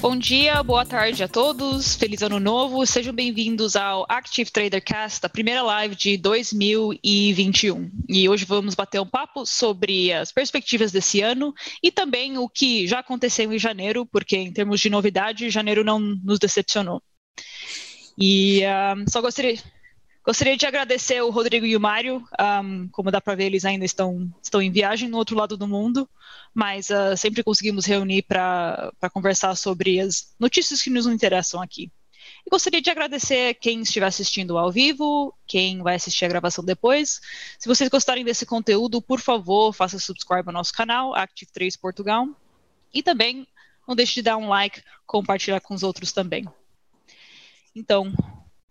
[0.00, 5.26] Bom dia, boa tarde a todos, feliz ano novo, sejam bem-vindos ao Active Trader Cast,
[5.26, 7.90] a primeira live de 2021.
[8.08, 12.86] E hoje vamos bater um papo sobre as perspectivas desse ano e também o que
[12.86, 17.02] já aconteceu em janeiro, porque em termos de novidade, janeiro não nos decepcionou.
[18.16, 19.58] E uh, só gostaria,
[20.28, 22.22] Gostaria de agradecer o Rodrigo e o Mário.
[22.38, 25.66] Um, como dá para ver, eles ainda estão, estão em viagem no outro lado do
[25.66, 26.06] mundo,
[26.52, 31.90] mas uh, sempre conseguimos reunir para conversar sobre as notícias que nos interessam aqui.
[32.46, 37.22] E gostaria de agradecer quem estiver assistindo ao vivo, quem vai assistir a gravação depois.
[37.58, 42.28] Se vocês gostarem desse conteúdo, por favor, faça subscribe ao nosso canal, Active3 Portugal.
[42.92, 43.48] E também
[43.88, 46.46] não deixe de dar um like, compartilhar com os outros também.
[47.74, 48.12] Então,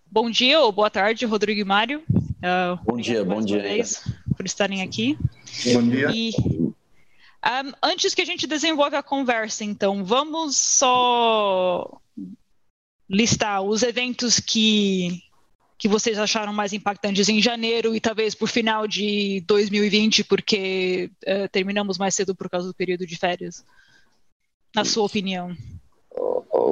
[0.10, 2.02] Bom dia ou boa tarde, Rodrigo e Mário.
[2.10, 3.62] Uh, bom dia, bom dia.
[4.36, 5.18] por estarem aqui.
[5.74, 6.10] Bom dia.
[6.14, 12.00] E, um, antes que a gente desenvolva a conversa, então, vamos só
[13.10, 15.22] listar os eventos que,
[15.78, 21.50] que vocês acharam mais impactantes em janeiro e talvez por final de 2020, porque uh,
[21.52, 23.64] terminamos mais cedo por causa do período de férias.
[24.76, 25.56] Na sua opinião.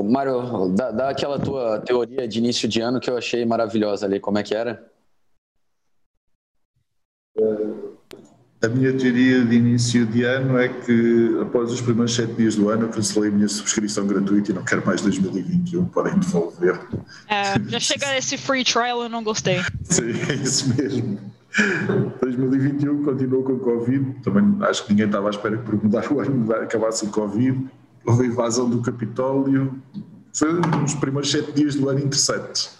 [0.04, 4.20] Mário, dá, dá, aquela tua teoria de início de ano que eu achei maravilhosa ali.
[4.20, 4.84] Como é que era?
[8.62, 12.70] A minha teoria de início de ano é que após os primeiros sete dias do
[12.70, 16.80] ano eu cancelei a minha subscrição gratuita e não quero mais 2021, podem devolver.
[17.28, 19.59] É, já chega esse free trial, eu não gostei.
[19.84, 21.20] Sim, é isso mesmo.
[22.22, 26.12] 2021 continuou com o Covid, também acho que ninguém estava à espera que por mudar
[26.12, 27.70] o ano acabasse o Covid
[28.06, 29.81] houve a invasão do Capitólio,
[30.34, 30.50] foi
[30.84, 32.75] os primeiros sete dias do ano interessantes.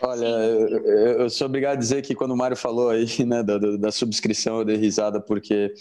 [0.00, 3.90] Olha, eu sou obrigado a dizer que quando o Mário falou aí né, da, da
[3.90, 5.74] subscrição, eu dei risada, porque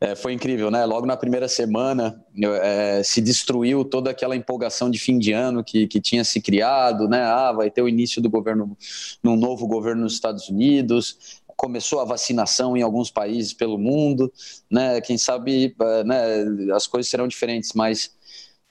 [0.00, 0.86] é, foi incrível, né?
[0.86, 2.24] Logo na primeira semana
[2.62, 7.06] é, se destruiu toda aquela empolgação de fim de ano que, que tinha se criado,
[7.06, 7.22] né?
[7.22, 8.74] Ah, vai ter o início do governo,
[9.22, 14.32] num novo governo nos Estados Unidos, começou a vacinação em alguns países pelo mundo,
[14.70, 15.02] né?
[15.02, 18.10] Quem sabe é, né, as coisas serão diferentes, mas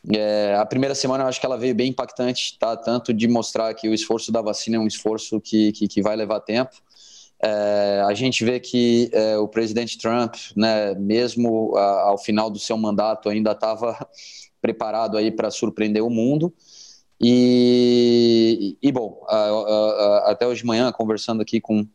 [0.07, 2.75] é, a primeira semana eu acho que ela veio bem impactante, tá?
[2.77, 6.15] Tanto de mostrar que o esforço da vacina é um esforço que, que, que vai
[6.15, 6.75] levar tempo.
[7.41, 12.59] É, a gente vê que é, o presidente Trump, né, mesmo a, ao final do
[12.59, 14.07] seu mandato, ainda estava
[14.61, 16.53] preparado aí para surpreender o mundo.
[17.21, 21.85] E, e bom, a, a, até hoje de manhã, conversando aqui com,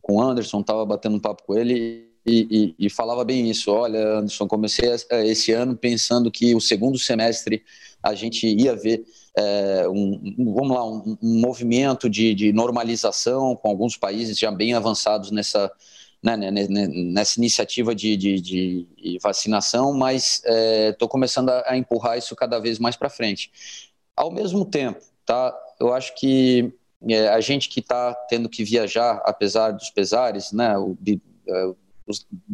[0.00, 3.70] com o Anderson, estava batendo um papo com ele e, e, e, falava bem isso.
[3.70, 4.90] Olha, Anderson, comecei
[5.24, 7.62] esse ano pensando que o segundo semestre
[8.02, 9.04] a gente ia ver
[9.36, 14.74] é, um, vamos lá, um, um movimento de, de, normalização com alguns países já bem
[14.74, 15.70] avançados nessa,
[16.22, 20.42] né, né, né, né nessa iniciativa de, de, de, vacinação, mas
[20.90, 23.50] estou é, começando a, a, empurrar isso cada vez mais para frente.
[24.16, 26.72] Ao mesmo tempo, tá, eu acho que
[27.08, 30.96] é, a gente que está tendo que viajar, apesar dos pesares, né, o,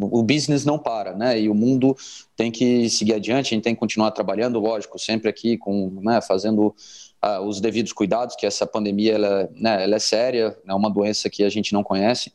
[0.01, 1.41] o business não para, né?
[1.41, 1.97] E o mundo
[2.37, 6.21] tem que seguir adiante, a gente tem que continuar trabalhando, lógico, sempre aqui com, né,
[6.21, 6.75] fazendo
[7.25, 11.31] uh, os devidos cuidados, que essa pandemia ela, né, ela é séria, é uma doença
[11.31, 12.33] que a gente não conhece.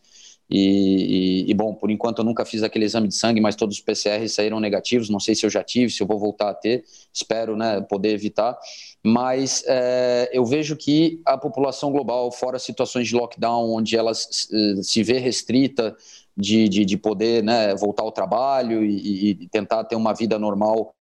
[0.50, 3.76] E, e, e, bom, por enquanto eu nunca fiz aquele exame de sangue, mas todos
[3.76, 5.08] os PCRs saíram negativos.
[5.08, 8.14] Não sei se eu já tive, se eu vou voltar a ter, espero né, poder
[8.14, 8.58] evitar.
[9.04, 15.04] Mas é, eu vejo que a população global, fora situações de lockdown, onde ela se
[15.04, 15.96] vê restrita,
[16.40, 20.96] de, de, de poder né, voltar ao trabalho e, e, tentar ter uma vida normal,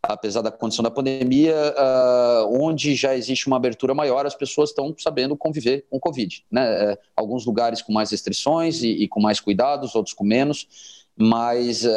[0.00, 4.94] apesar da condição da pandemia, uh, onde já existe uma abertura maior, as pessoas estão
[4.96, 6.44] sabendo conviver com o Covid.
[6.48, 6.92] Né?
[6.92, 10.68] Uh, alguns lugares com mais restrições e, e, com mais cuidados, outros com menos,
[11.16, 11.90] mas uh,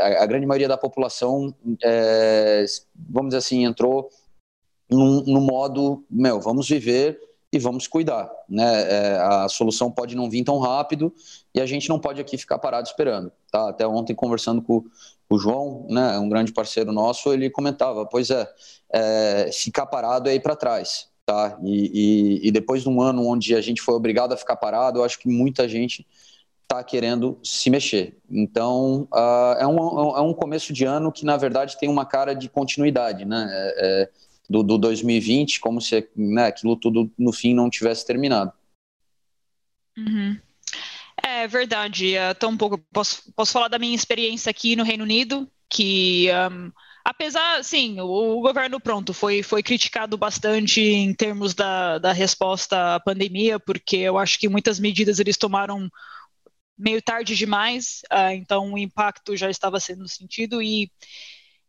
[0.00, 1.54] a, a, grande maioria da população,
[2.94, 4.10] vamos dizer assim, entrou
[4.90, 7.18] no modo, meu, vamos viver
[7.52, 8.30] e vamos cuidar.
[8.48, 8.64] Né?
[8.64, 11.12] É, a solução pode não vir tão rápido
[11.54, 13.32] e a gente não pode aqui ficar parado esperando.
[13.50, 13.70] Tá?
[13.70, 14.84] Até ontem, conversando com
[15.30, 18.48] o João, né, um grande parceiro nosso, ele comentava: pois é,
[18.92, 21.08] é ficar parado é ir para trás.
[21.24, 21.58] Tá?
[21.62, 25.00] E, e, e, depois de um ano onde a gente foi obrigado a ficar parado,
[25.00, 26.06] eu acho que muita gente
[26.62, 28.16] está querendo se mexer.
[28.30, 32.34] Então, uh, é, um, é um começo de ano que, na verdade, tem uma cara
[32.34, 33.26] de continuidade.
[33.26, 33.46] Né?
[33.50, 34.08] É, é
[34.48, 38.52] do, do 2020, como se né, aquilo tudo no fim não tivesse terminado.
[39.96, 40.38] Uhum.
[41.22, 42.14] É verdade.
[42.14, 46.72] Então, um pouco, posso, posso falar da minha experiência aqui no Reino Unido, que um,
[47.04, 52.94] apesar, sim, o, o, governo pronto foi, foi criticado bastante em termos da, da resposta
[52.94, 55.90] à pandemia, porque eu acho que muitas medidas eles tomaram
[56.76, 60.90] meio tarde demais, uh, então o impacto já estava sendo sentido e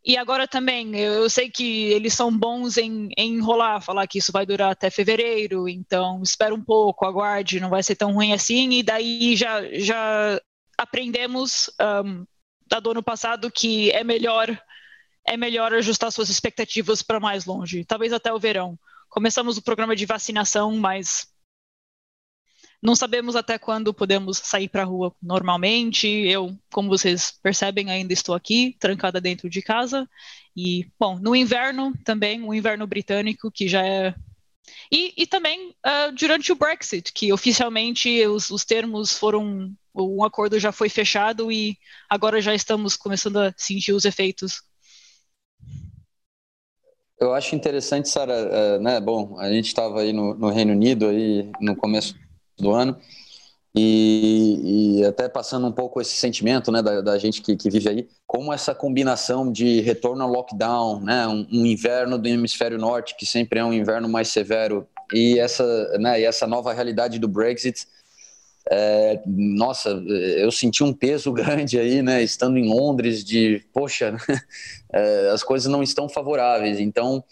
[0.04, 4.32] e agora também, eu sei que eles são bons em, em, enrolar, falar que isso
[4.32, 8.70] vai durar até fevereiro, então espera um pouco, aguarde, não vai ser tão ruim assim,
[8.70, 10.40] e daí já, já
[10.78, 11.70] aprendemos
[12.04, 12.24] um,
[12.82, 14.58] do ano passado que é melhor
[15.26, 18.78] é melhor ajustar suas expectativas para mais longe, talvez até o verão.
[19.08, 21.28] Começamos o programa de vacinação, mas
[22.82, 26.06] não sabemos até quando podemos sair para a rua normalmente.
[26.08, 30.08] Eu, como vocês percebem, ainda estou aqui, trancada dentro de casa.
[30.56, 34.14] E, bom, no inverno também, o inverno britânico, que já é.
[34.90, 39.72] E, e também uh, durante o Brexit, que oficialmente os, os termos foram.
[39.92, 41.76] Um acordo já foi fechado e
[42.08, 44.62] agora já estamos começando a sentir os efeitos
[47.20, 48.98] eu acho interessante, Sara, uh, né?
[48.98, 52.14] Bom, a gente estava aí no, no, Reino Unido aí no começo
[52.60, 52.96] do ano.
[53.74, 57.88] E, e, até passando um pouco esse sentimento né, da, da gente que, que, vive
[57.88, 63.14] aí, como essa combinação de retorno ao lockdown, né, um, um, inverno do hemisfério norte,
[63.16, 65.64] que sempre é um inverno mais severo, e essa,
[65.98, 67.86] né, e essa nova realidade do Brexit,
[68.68, 74.16] é, nossa, eu senti um peso grande aí, né, estando em Londres, de, poxa,
[74.92, 77.22] é, as coisas não estão favoráveis, então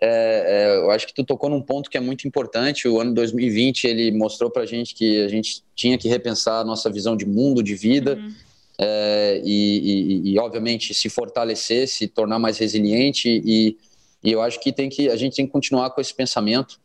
[0.00, 2.88] é, é, eu acho que tu tocou num ponto que é muito importante.
[2.88, 6.64] O ano 2020 ele mostrou para a gente que a gente tinha que repensar a
[6.64, 8.34] nossa visão de mundo, de vida, uhum.
[8.78, 13.42] é, e, e, e, obviamente se fortalecer, se tornar mais resiliente.
[13.44, 13.78] E,
[14.22, 16.80] e, eu acho que tem que a gente tem que continuar com esse pensamento,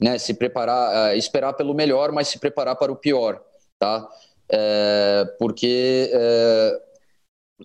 [0.00, 0.18] né?
[0.18, 3.42] Se preparar, uh, esperar pelo melhor, mas se preparar para o pior,
[3.78, 4.08] tá?
[4.50, 6.80] É, porque é,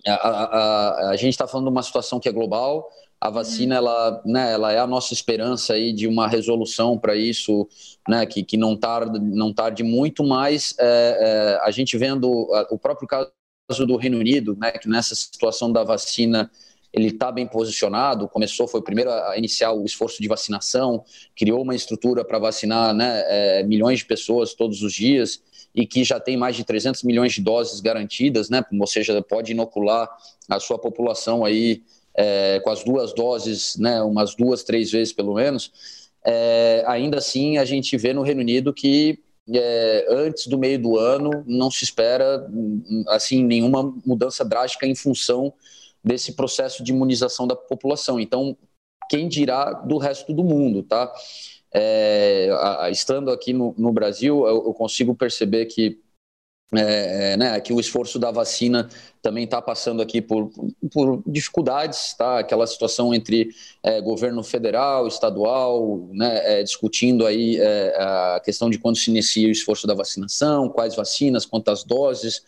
[0.06, 2.88] a, a, a, a gente está falando de uma situação que é global
[3.20, 7.68] a vacina, ela, né, ela é a nossa esperança aí de uma resolução para isso,
[8.08, 12.30] né, que, que não, tarde, não tarde muito, mas é, é, a gente vendo
[12.70, 16.50] o próprio caso do Reino Unido, né, que nessa situação da vacina
[16.92, 21.04] ele está bem posicionado, começou, foi o primeiro a iniciar o esforço de vacinação,
[21.36, 25.42] criou uma estrutura para vacinar né, é, milhões de pessoas todos os dias
[25.74, 29.52] e que já tem mais de 300 milhões de doses garantidas, né, ou seja, pode
[29.52, 30.08] inocular
[30.48, 31.82] a sua população aí
[32.20, 35.72] é, com as duas doses, né, umas duas, três vezes pelo menos,
[36.22, 39.18] é, ainda assim a gente vê no Reino Unido que
[39.50, 42.46] é, antes do meio do ano não se espera
[43.08, 45.50] assim nenhuma mudança drástica em função
[46.04, 48.20] desse processo de imunização da população.
[48.20, 48.56] Então,
[49.08, 51.10] quem dirá do resto do mundo, tá?
[51.72, 55.98] É, a, estando aqui no, no Brasil, eu, eu, consigo perceber que
[56.72, 58.88] é, é, né, que o esforço da vacina
[59.20, 60.52] também está passando aqui por,
[60.92, 62.38] por, dificuldades, tá?
[62.38, 63.50] Aquela situação entre
[63.82, 69.48] é, governo federal, estadual, né, é, discutindo aí é, a questão de quando se inicia
[69.48, 72.42] o esforço da vacinação, quais vacinas, quantas doses.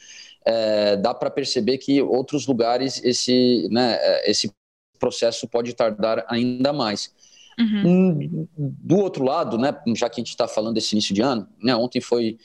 [0.45, 4.53] É, dá para perceber que outros lugares esse, né, esse
[5.01, 7.13] processo pode tardar ainda mais.
[7.59, 7.83] Uhum.
[7.85, 11.47] Hum, do outro lado, né, já que a gente está falando desse início de ano,
[11.61, 12.39] né, ontem foi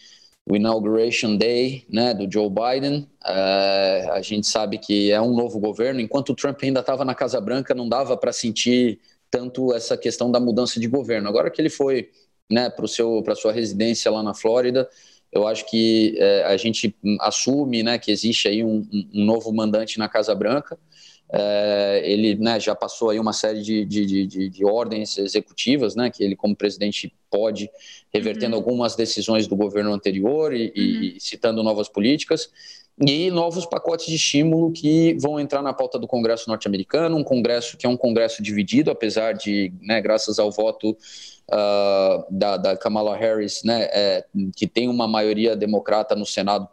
[0.50, 3.06] o Inauguration Day né, do Joe Biden.
[3.22, 6.00] Uh, a gente sabe que é um novo governo.
[6.00, 9.00] Enquanto o Trump ainda estava na Casa Branca, não dava para sentir
[9.30, 11.28] tanto essa questão da mudança de governo.
[11.28, 12.10] Agora que ele foi
[12.50, 14.90] né, para a sua residência lá na Flórida,
[15.34, 20.00] eu acho que uh, a gente assume né, que existe aí um, um novo mandante
[20.00, 20.80] na Casa Branca.
[21.30, 26.10] É, ele né, já passou aí uma série de, de, de, de, ordens executivas, né,
[26.10, 27.70] que ele como presidente pode,
[28.14, 28.62] revertendo uhum.
[28.62, 30.74] algumas decisões do governo anterior e, uhum.
[30.76, 32.50] e, citando novas políticas,
[33.06, 37.78] e novos pacotes de estímulo que vão entrar na pauta do Congresso norte-americano, um Congresso
[37.78, 40.98] que é um Congresso dividido, apesar de, né, graças ao voto
[41.52, 46.68] uh, da, da, Kamala Harris, né, é, que tem uma maioria democrata no Senado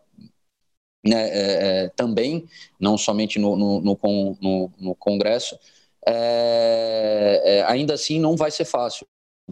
[1.05, 2.47] né, é, é, também,
[2.81, 5.59] não somente no, no, no, no Congresso,
[6.07, 9.07] é, é, ainda assim não vai ser fácil,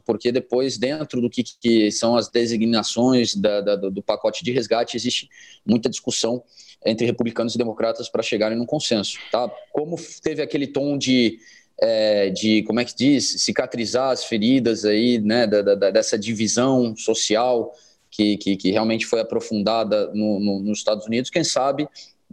[0.04, 4.96] porque depois, dentro do que, que são as designações da, da, do pacote de resgate,
[4.96, 5.28] existe
[5.66, 6.42] muita discussão
[6.84, 9.18] entre republicanos e democratas para chegarem num consenso.
[9.30, 9.50] Tá?
[9.70, 11.38] Como teve aquele tom de,
[11.80, 16.96] é, de, como é que diz, cicatrizar as feridas aí, né, da, da, dessa divisão
[16.96, 17.72] social,
[18.12, 21.88] que, que, que realmente foi aprofundada no, no, nos Estados Unidos, quem sabe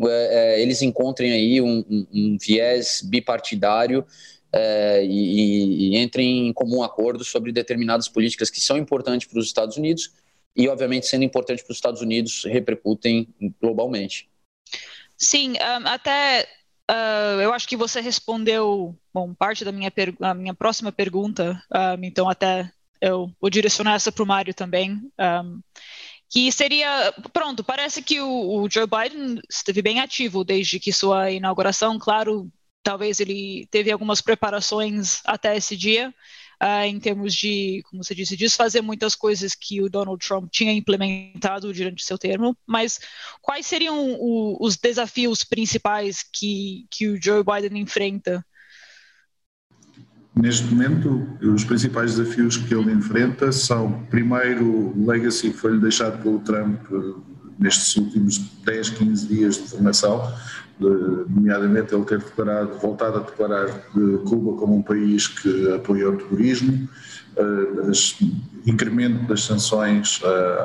[0.08, 4.06] é, é, eles encontrem aí um, um, um viés bipartidário
[4.54, 9.46] é, e, e, entrem em comum acordo sobre determinadas políticas que são importantes para os
[9.46, 10.12] Estados Unidos
[10.56, 13.28] e, obviamente, sendo importantes para os Estados Unidos, repercutem
[13.62, 14.30] globalmente.
[15.18, 15.54] Sim,
[15.86, 16.48] até
[16.90, 19.92] uh, eu acho que você respondeu bom, parte da minha,
[20.36, 21.62] minha próxima pergunta,
[22.02, 22.72] então até
[23.02, 25.02] eu vou direcionar essa para o Mário também.
[25.20, 25.62] Um,
[26.30, 31.32] que seria, pronto, parece que o, o, Joe Biden esteve bem ativo desde que sua
[31.32, 32.52] inauguração, claro,
[32.84, 36.14] talvez ele teve algumas preparações até esse dia,
[36.62, 40.72] uh, em termos de, como você disse, desfazer muitas coisas que o Donald Trump tinha
[40.72, 43.00] implementado durante seu termo, mas
[43.42, 48.46] quais seriam o, os desafios principais que, que o Joe Biden enfrenta?
[50.42, 56.24] Neste momento, os principais desafios que ele enfrenta são, primeiro, o legacy que foi-lhe deixado
[56.24, 57.14] pelo Trump eh,
[57.60, 60.32] nestes últimos 10, 15 dias de formação,
[60.80, 66.88] nomeadamente ele ter declarado, voltado a declarar Cuba como um país que apoia o terrorismo,
[67.36, 67.92] uh,
[68.66, 70.22] incremento das sanções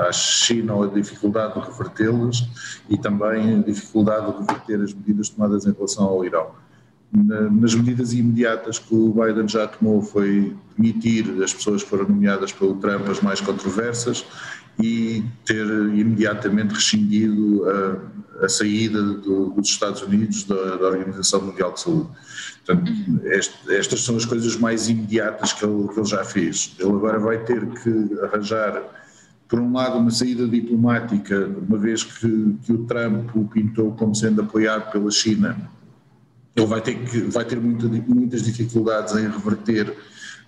[0.07, 2.49] à China, a dificuldade de revertê-las
[2.89, 6.64] e também a dificuldade de reverter as medidas tomadas em relação ao Irão.
[7.15, 12.53] Nas medidas imediatas que o Biden já tomou foi demitir as pessoas que foram nomeadas
[12.53, 14.25] pelo Trump as mais controversas
[14.83, 21.73] e ter imediatamente rescindido a, a saída do, dos Estados Unidos da, da, Organização Mundial
[21.73, 22.09] de Saúde.
[22.67, 22.93] Portanto,
[23.27, 26.75] este, estas são as coisas mais imediatas que ele, que ele já fez.
[26.81, 28.83] Ele agora vai ter que arranjar,
[29.47, 34.13] por um lado, uma saída diplomática, uma vez que, que o Trump o pintou como
[34.13, 35.71] sendo apoiado pela China.
[36.57, 39.95] Ele vai ter, que, vai ter muita, muitas dificuldades em reverter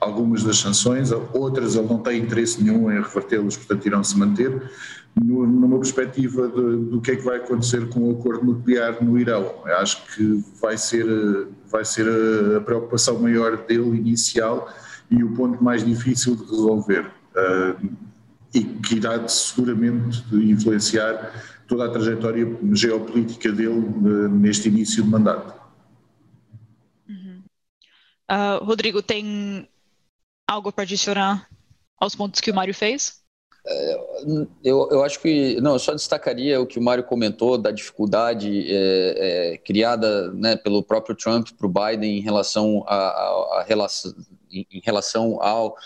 [0.00, 4.70] algumas das sanções, outras ele não tem interesse nenhum em revertê-las, portanto irão se manter,
[5.25, 9.18] no, numa perspectiva de, do que é que vai acontecer com o acordo nuclear no
[9.18, 9.54] Irão.
[9.78, 11.06] Acho que vai ser,
[11.70, 12.06] vai ser
[12.56, 14.68] a, preocupação maior dele inicial
[15.10, 17.06] e o ponto mais difícil de resolver.
[17.34, 17.88] Uh,
[18.54, 21.32] e que irá seguramente influenciar
[21.66, 25.54] toda a trajetória geopolítica dele uh, neste início de mandato.
[28.30, 29.68] Uh, Rodrigo, tem
[30.49, 31.49] algo para adicionar
[31.99, 33.25] aos pontos que o Mário fez?
[33.68, 34.00] É,
[34.62, 38.64] eu, eu acho que, não, eu só destacaria o que o Mário comentou da dificuldade
[38.68, 43.64] é, é, criada né, pelo próprio Trump para o Biden em relação a, a, a
[43.66, 44.14] relação,
[44.50, 45.76] em relação ao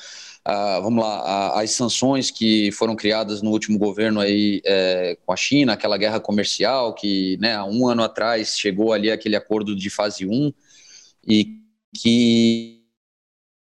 [0.82, 5.74] vamos lá, as sanções que foram criadas no último governo aí é, com a China,
[5.74, 10.26] aquela guerra comercial que, né, há um ano atrás chegou ali aquele acordo de fase
[10.26, 10.52] 1
[11.28, 11.59] e
[11.94, 12.80] que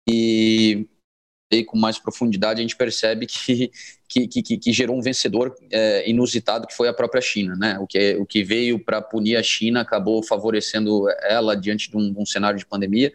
[0.09, 3.71] e, com mais profundidade a gente percebe que,
[4.07, 7.77] que, que, que gerou um vencedor é, inusitado que foi a própria China, né?
[7.79, 12.13] O que, o que veio para punir a China acabou favorecendo ela diante de um,
[12.17, 13.11] um cenário de pandemia.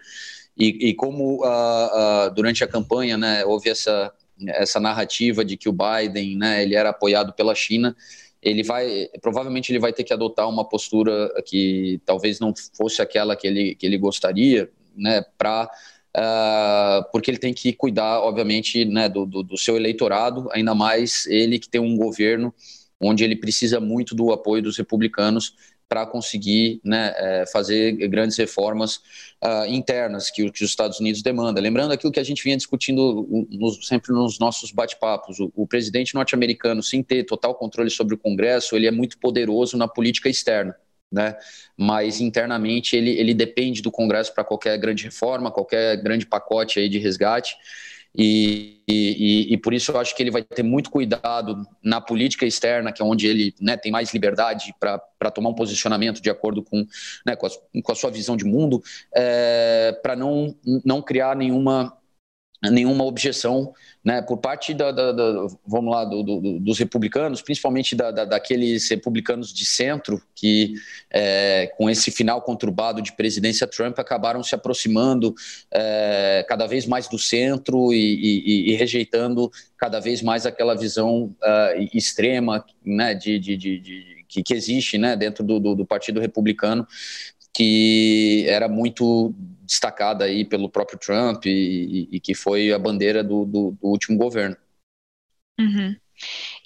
[0.56, 4.12] E, e como uh, uh, durante a campanha né, houve essa,
[4.48, 7.96] essa narrativa de que o Biden né, ele era apoiado pela China,
[8.42, 13.36] ele vai provavelmente ele vai ter que adotar uma postura que talvez não fosse aquela
[13.36, 15.70] que ele, que ele gostaria, né, para
[16.16, 21.26] uh, porque ele tem que cuidar, obviamente, né, do, do, do, seu eleitorado, ainda mais
[21.26, 22.54] ele que tem um governo
[23.00, 25.54] onde ele precisa muito do apoio dos republicanos
[25.88, 28.96] para conseguir né, é, fazer grandes reformas
[29.44, 31.60] uh, internas que, que, os Estados Unidos demanda.
[31.60, 36.14] Lembrando aquilo que a gente vinha discutindo nos, sempre nos nossos bate-papos, o, o presidente
[36.14, 40.74] norte-americano, sem ter total controle sobre o Congresso, ele é muito poderoso na política externa
[41.12, 41.36] né?
[41.76, 46.88] Mas internamente ele, ele depende do Congresso para qualquer grande reforma, qualquer grande pacote aí
[46.88, 47.54] de resgate.
[48.14, 52.44] E, e, e, por isso eu acho que ele vai ter muito cuidado na política
[52.44, 56.62] externa, que é onde ele né, tem mais liberdade para tomar um posicionamento de acordo
[56.62, 56.86] com,
[57.24, 57.50] né, com, a,
[57.82, 58.82] com a sua visão de mundo,
[59.14, 60.54] é, para não,
[60.84, 61.96] não criar nenhuma
[62.70, 63.72] nenhuma objeção
[64.04, 68.88] né, por parte da, da, da vamos lá do, do, dos republicanos, principalmente da, daqueles
[68.90, 70.74] republicanos de centro que,
[71.10, 75.34] é, com esse final conturbado de presidência Trump, acabaram se aproximando
[75.72, 81.34] é, cada vez mais do centro e, e, e, rejeitando cada vez mais aquela visão
[81.42, 86.20] uh, extrema né, de, de, de, de que, que, existe né, dentro do, do Partido
[86.20, 86.86] Republicano,
[87.52, 89.34] que era muito
[89.72, 94.18] destacada aí pelo próprio Trump e, e que foi a bandeira do, do, do último
[94.18, 94.56] governo.
[95.58, 95.96] Uhum.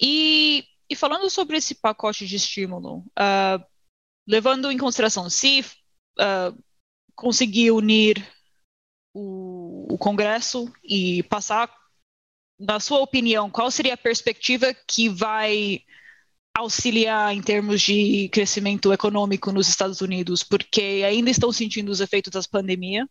[0.01, 3.63] E, e, falando sobre esse pacote de estímulo, uh,
[4.27, 5.61] levando em consideração se
[6.19, 6.63] uh,
[7.15, 8.27] conseguir unir
[9.13, 11.73] o, o Congresso e passar,
[12.59, 15.81] na sua opinião, qual seria a perspectiva que vai
[16.57, 22.31] auxiliar em termos de crescimento econômico nos Estados Unidos, porque ainda estão sentindo os efeitos
[22.31, 23.07] da pandemia,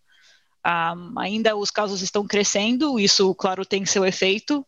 [0.67, 4.67] um, ainda os casos estão crescendo, isso, claro, tem seu efeito,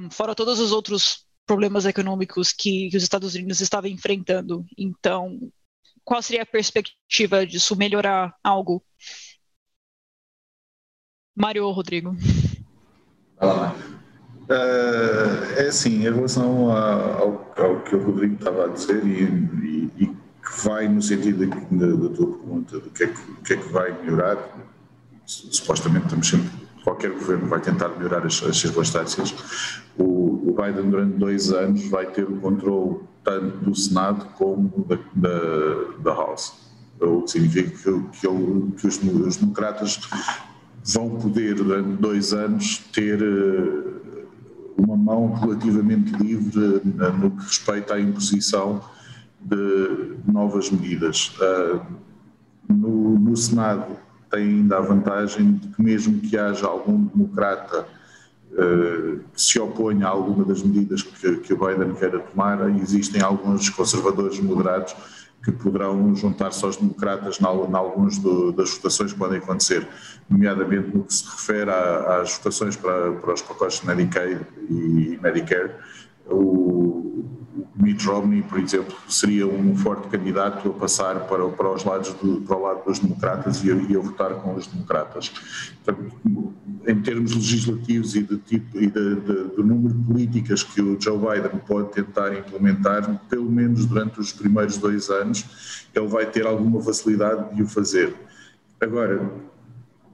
[0.00, 4.64] um, fora todos os outros problemas econômicos que, que os Estados Unidos estavam enfrentando.
[4.76, 5.38] Então,
[6.04, 8.84] qual seria a perspectiva disso melhorar algo?
[11.36, 12.16] Mário ou Rodrigo?
[14.42, 19.90] Uh, é assim, em relação ao, ao, que o Rodrigo estava a dizer e, e,
[19.98, 23.68] e, que vai no sentido da, tua pergunta, do que, é que, que, é que
[23.72, 24.36] vai melhorar.
[25.24, 26.50] Supostamente estamos sempre,
[26.82, 29.32] qualquer governo vai tentar melhorar as, as circunstâncias.
[29.96, 34.98] O, o, Biden durante dois anos vai ter o controle tanto do Senado como da,
[35.14, 36.52] da, da House.
[37.00, 40.00] O que significa que, que, ele, que os, os democratas
[40.84, 43.91] vão poder durante dois anos ter eh,
[44.82, 48.82] uma mão relativamente livre eh, no que respeita à imposição
[49.40, 51.34] de novas medidas.
[51.40, 51.80] Ah,
[52.68, 53.96] no, no, Senado
[54.30, 57.86] tem ainda a vantagem de que mesmo que haja algum democrata
[58.58, 63.22] ah, que se oponha a alguma das medidas que, que o Biden queira tomar, existem
[63.22, 64.94] alguns conservadores moderados
[65.42, 68.18] que poderão juntar-se aos democratas em algumas
[68.54, 69.86] das votações que podem acontecer,
[70.30, 75.72] nomeadamente no que se refere às votações para, para os pacotes de Medicaid e Medicare.
[76.26, 77.24] O,
[77.76, 82.40] Mitt Romney, por exemplo, seria um forte candidato a passar para, para os lados do,
[82.40, 85.30] para o lado dos democratas e a, e a votar com os democratas.
[85.84, 86.12] Portanto,
[86.86, 90.98] em termos legislativos e, de tipo, e de, de, do número de políticas que o
[91.00, 96.46] Joe Biden pode tentar implementar, pelo menos durante os primeiros dois anos, ele vai ter
[96.46, 98.14] alguma facilidade de o fazer.
[98.80, 99.30] Agora,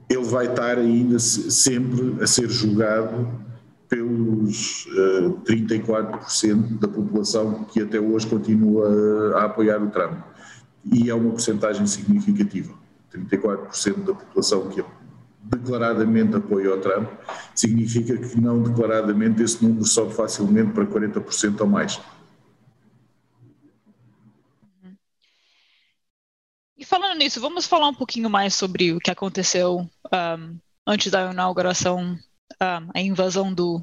[0.09, 3.48] ele vai estar ainda sempre a ser julgado
[3.89, 10.19] pelos uh, eh, 34% da população que até hoje continua a apoiar o Trump.
[10.85, 12.73] E é uma porcentagem significativa.
[13.11, 14.85] 34% da população que
[15.41, 17.09] declaradamente apoia o Trump
[17.55, 21.99] significa que não declaradamente esse número sobe facilmente para 40% ou mais.
[26.77, 31.31] E falando nisso, vamos falar um pouquinho mais sobre o que aconteceu um, antes da
[31.31, 32.17] inauguração
[32.61, 33.81] um, a invasão do,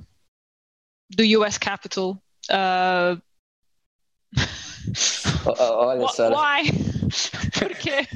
[1.11, 2.19] do US Capitol.
[2.51, 3.21] Uh...
[5.59, 6.37] Olha, Sara.
[6.37, 6.97] Why?
[7.59, 8.07] Por quê?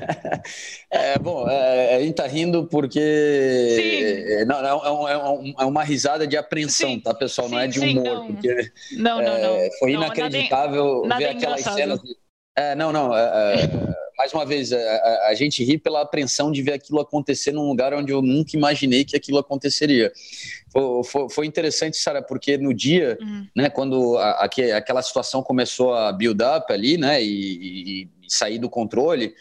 [0.90, 3.00] é, bom, é, a gente tá rindo porque
[4.40, 7.00] é, não, é, é, é, uma risada de apreensão, sim.
[7.00, 7.48] tá, pessoal?
[7.48, 8.04] Não é de humor.
[8.04, 8.26] Não.
[8.26, 9.58] Porque, não, não, não.
[9.78, 12.00] Foi inacreditável nada, ver nada aquelas cenas.
[12.56, 13.12] É, não, não.
[14.16, 17.66] Mais uma vez, a, a, a, gente ri pela apreensão de ver aquilo acontecer num
[17.68, 20.12] lugar onde eu nunca imaginei que aquilo aconteceria.
[20.70, 23.46] Foi, foi, foi interessante, Sara, porque no dia, uhum.
[23.56, 24.44] né, quando a,
[24.76, 29.34] aquela situação começou a build up ali, né, e, e, e sair do controle,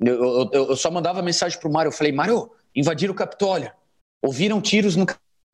[0.00, 3.70] eu, eu, eu só mandava mensagem pro Mário, eu falei, Mário, invadiram o Capitólio,
[4.22, 5.06] ouviram tiros no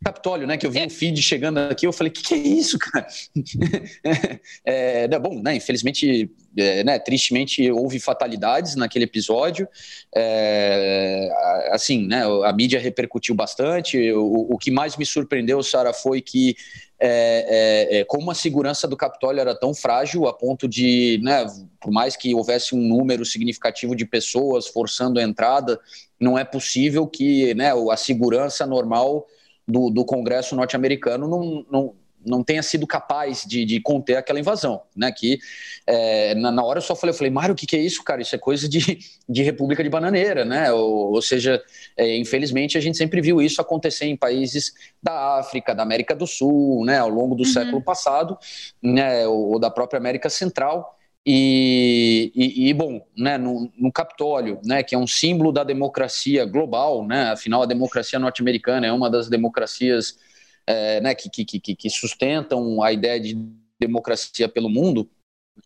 [0.04, 0.56] Capitólio, né?
[0.56, 3.06] Que eu vi um feed chegando aqui, eu falei, o que, que, é isso, cara?
[4.64, 5.56] é, é, bom, né?
[5.56, 9.66] Infelizmente, é, né, tristemente, houve fatalidades naquele episódio.
[10.14, 11.28] É,
[11.70, 12.22] assim, né?
[12.44, 14.12] A mídia repercutiu bastante.
[14.12, 16.56] O, o que mais me surpreendeu, Sara, foi que
[16.98, 21.44] é, é, é, como a segurança do Capitólio era tão frágil a ponto de, né,
[21.80, 25.78] por mais que houvesse um número significativo de pessoas forçando a entrada,
[26.18, 29.26] não é possível que né, a segurança normal
[29.66, 31.94] do, do Congresso norte-americano não, não,
[32.26, 35.12] não tenha sido capaz de, de conter aquela invasão, né?
[35.12, 35.38] Que
[35.86, 38.02] é, na, na, hora eu só falei, eu falei, Mário, o que, que é isso,
[38.02, 38.20] cara?
[38.20, 38.98] Isso é coisa de,
[39.28, 40.72] de República de Bananeira, né?
[40.72, 41.62] Ou, ou seja,
[41.96, 46.26] é, infelizmente a gente sempre viu isso acontecer em países da África, da América do
[46.26, 46.98] Sul, né?
[46.98, 47.52] Ao longo do uhum.
[47.52, 48.36] século passado,
[48.82, 49.26] né?
[49.26, 50.95] Ou, ou da própria América Central.
[51.28, 56.44] E, e, e, bom, né, no, no, Capitólio, né, que é um símbolo da democracia
[56.44, 60.18] global, né, afinal a democracia norte-americana é uma das democracias
[60.64, 63.36] é, né, que, que, que, que, sustentam a ideia de
[63.80, 65.10] democracia pelo mundo,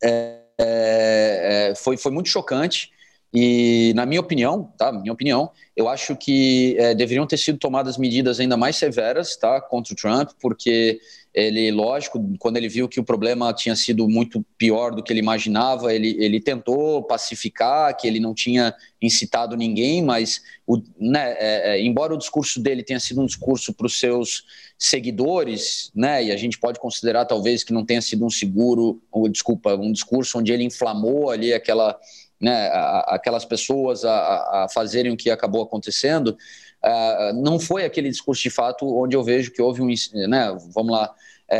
[0.02, 2.90] é, é, foi, foi muito chocante.
[3.32, 4.90] E, na minha opinião, tá?
[4.90, 9.60] Minha opinião, eu acho que é, deveriam ter sido tomadas medidas ainda mais severas, tá?
[9.60, 10.98] Contra o Trump, porque
[11.32, 15.20] ele, lógico, quando ele viu que o problema tinha sido muito pior do que ele
[15.20, 21.76] imaginava, ele, ele tentou pacificar, que ele não tinha incitado ninguém, mas, o, né, é,
[21.76, 24.44] é, embora o discurso dele tenha sido um discurso para os seus
[24.76, 29.28] seguidores, né, e a gente pode considerar talvez que não tenha sido um seguro, ou
[29.28, 31.96] desculpa, um discurso onde ele inflamou ali aquela,
[32.40, 32.70] né,
[33.06, 36.36] aquelas pessoas a, a fazerem o que acabou acontecendo,
[36.84, 39.88] uh, não foi aquele discurso de fato onde eu vejo que houve um,
[40.28, 41.14] né, vamos lá,
[41.48, 41.58] é,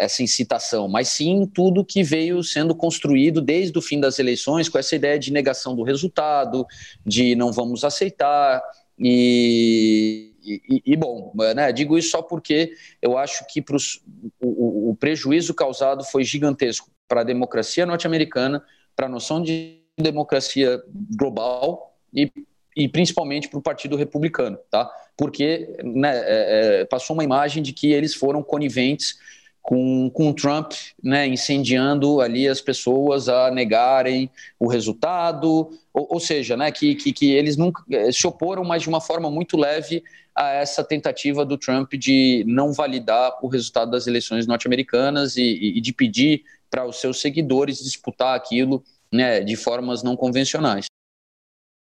[0.00, 4.68] é, essa incitação, mas sim tudo que veio sendo construído desde o fim das eleições
[4.68, 6.66] com essa ideia de negação do resultado,
[7.06, 8.62] de não vamos aceitar
[8.98, 14.02] e, e, e bom, né, digo isso só porque eu acho que pros,
[14.40, 18.62] o, o prejuízo causado foi gigantesco para a democracia norte-americana,
[18.94, 20.82] para a noção de democracia
[21.16, 22.30] global e
[22.76, 24.90] e principalmente para o Partido Republicano, tá?
[25.16, 29.18] Porque né, é, é, passou uma imagem de que eles foram coniventes
[29.62, 36.56] com, com Trump né, incendiando ali as pessoas a negarem o resultado, ou, ou seja,
[36.56, 40.02] né, que, que, que, eles nunca eh, se oporam, mas de uma forma muito leve
[40.34, 45.80] a essa tentativa do Trump de não validar o resultado das eleições norte-americanas e, e,
[45.80, 50.86] de pedir para os seus seguidores disputar aquilo né, de formas não convencionais.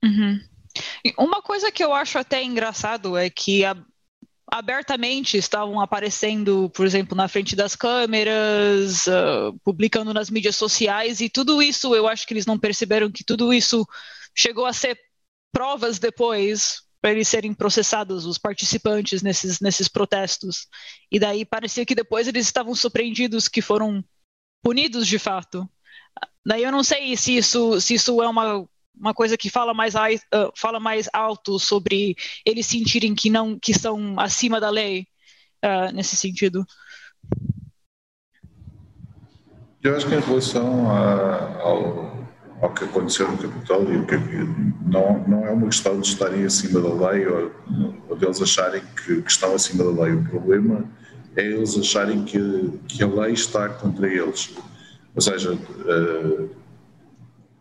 [0.03, 0.40] Uhum.
[1.17, 3.77] Uma coisa que eu acho até engraçado é que a,
[4.51, 11.29] abertamente estavam aparecendo, por exemplo, na frente das câmeras, uh, publicando nas mídias sociais, e
[11.29, 13.87] tudo isso eu acho que eles não perceberam que tudo isso
[14.35, 14.99] chegou a ser
[15.53, 20.67] provas depois para eles serem processados, os participantes nesses, nesses protestos.
[21.11, 24.05] E daí parecia que depois eles estavam surpreendidos que foram
[24.62, 25.69] punidos de fato.
[26.45, 29.94] Daí eu não sei se isso, se isso é uma uma coisa que fala mais,
[29.94, 35.07] uh, fala mais alto sobre eles sentirem que não que são acima da lei
[35.64, 36.66] uh, nesse sentido.
[39.83, 42.29] Eu acho que em relação a, ao,
[42.61, 44.16] ao que aconteceu no Capitólio, que
[44.85, 47.53] não, não é uma questão de estarem acima da lei ou,
[48.09, 50.14] ou de acharem que, que, estão acima da lei.
[50.14, 50.85] O problema
[51.37, 54.53] é eles acharem que, que a lei está contra eles.
[55.14, 56.51] Ou seja, uh,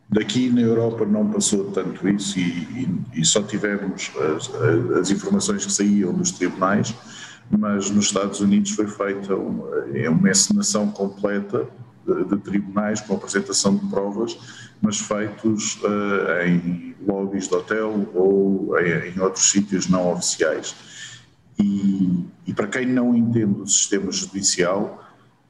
[0.10, 4.50] Daqui na Europa não passou tanto isso e, e, e só tivemos as,
[5.00, 6.96] as, informações que saíam dos tribunais,
[7.52, 11.68] mas nos Estados Unidos foi feita uma, é uma encenação completa
[12.06, 14.38] de, de, tribunais com apresentação de provas,
[14.82, 20.74] mas feitos uh, em lobbies de hotel ou em, em outros sítios não oficiais.
[21.60, 25.04] E, e para quem não entende o sistema judicial,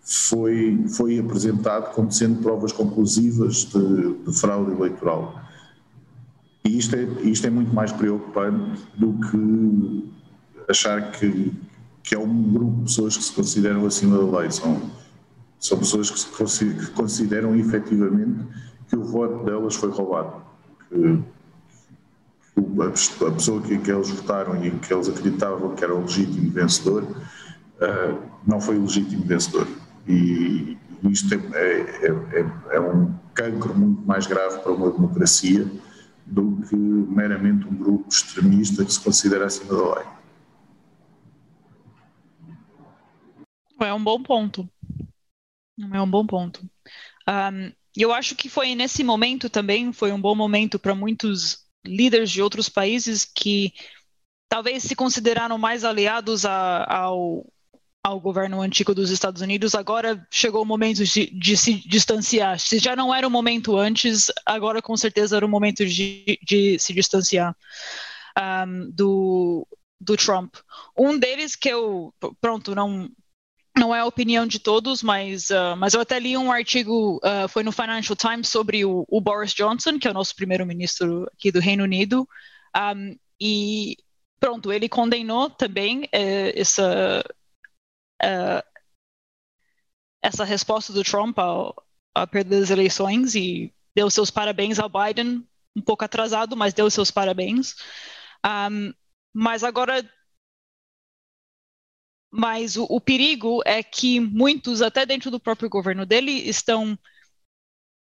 [0.10, 5.42] foi, foi apresentado como sendo provas conclusivas de, de fraude eleitoral.
[6.64, 10.10] E isto é, isto é muito mais preocupante do que
[10.70, 11.52] achar que,
[12.02, 14.50] que é um grupo de pessoas que se consideram acima da lei.
[14.50, 14.82] São,
[15.60, 18.46] são pessoas que, se, que consideram efetivamente
[18.88, 20.42] que o voto delas foi roubado.
[20.90, 21.22] Que,
[23.26, 27.04] a pessoa que, que eles votaram e que eles acreditavam que era o legítimo vencedor,
[27.04, 29.68] uh, não foi o legítimo vencedor.
[30.08, 35.70] E isto é, é, é, é um cancro muito mais grave para uma democracia
[36.26, 40.06] do que meramente um grupo extremista que se considera acima da lei.
[43.80, 44.70] É um bom ponto.
[45.94, 46.68] É um bom ponto.
[47.28, 52.32] Um, eu acho que foi nesse momento também, foi um bom momento para muitos líderes
[52.32, 53.74] de outros países que
[54.50, 57.46] talvez se consideraram mais aliados a, ao,
[58.08, 62.58] ao governo antigo dos Estados Unidos, agora chegou o momento de, de, se distanciar.
[62.58, 66.80] Se já não era o momento antes, agora com certeza era o momento de, de
[66.80, 67.54] se distanciar
[68.66, 69.68] um, do,
[70.00, 70.56] do Trump.
[70.98, 73.10] Um deles que eu, pronto, não
[73.78, 77.48] não é a opinião de todos, mas, uh, mas eu até li um artigo, uh,
[77.48, 81.52] foi no Financial Times, sobre o, o, Boris Johnson, que é o nosso primeiro-ministro aqui
[81.52, 82.28] do Reino Unido,
[82.76, 83.96] um, e
[84.40, 87.24] pronto, ele condenou também uh, essa,
[88.24, 88.64] uh,
[90.22, 91.76] essa resposta do Trump ao,
[92.16, 96.90] à perda das eleições e deu seus parabéns ao Biden, um pouco atrasado, mas deu
[96.90, 97.76] seus parabéns.
[98.46, 98.94] Um,
[99.34, 100.04] mas agora
[102.30, 106.98] mas o, o, perigo é que muitos, até dentro do próprio governo dele, estão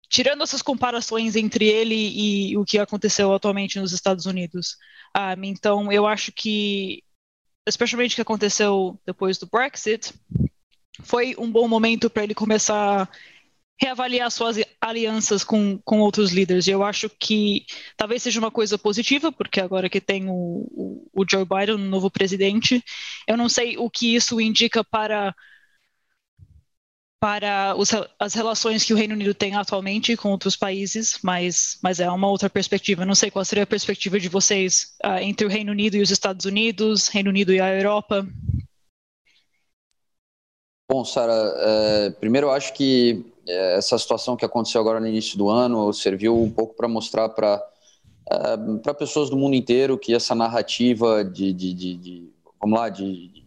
[0.10, 4.78] tirando essas comparações entre ele e o que aconteceu atualmente nos Estados Unidos.
[5.16, 7.04] Um, então, eu acho que
[7.68, 10.14] especialmente o que aconteceu depois do Brexit,
[11.02, 13.08] foi um bom momento para ele começar a
[13.80, 16.68] reavaliar suas alianças com, com outros líderes.
[16.68, 17.66] E eu acho que
[17.98, 21.90] talvez seja uma coisa positiva, porque agora que tem o, o, o Joe Biden, o
[21.90, 22.84] novo presidente,
[23.28, 25.36] eu não sei o que isso indica para
[27.26, 32.00] para os, as relações que o Reino Unido tem atualmente com outros países, mas, mas
[32.00, 33.04] é uma outra perspectiva.
[33.04, 36.12] Não sei qual seria a perspectiva de vocês uh, entre o Reino Unido e os
[36.12, 38.28] Estados Unidos, Reino Unido e a Europa.
[40.88, 45.36] Bom, Sara, é, primeiro eu acho que é, essa situação que aconteceu agora no início
[45.36, 47.60] do ano serviu um pouco para mostrar para
[48.30, 52.30] é, para pessoas do mundo inteiro que essa narrativa de, de, de, de
[52.62, 53.45] vamos lá, de, de,